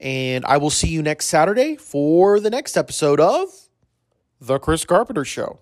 And 0.00 0.44
I 0.44 0.58
will 0.58 0.70
see 0.70 0.88
you 0.88 1.02
next 1.02 1.26
Saturday 1.26 1.76
for 1.76 2.38
the 2.38 2.50
next 2.50 2.76
episode 2.76 3.18
of 3.18 3.48
The 4.40 4.58
Chris 4.58 4.84
Carpenter 4.84 5.24
Show. 5.24 5.58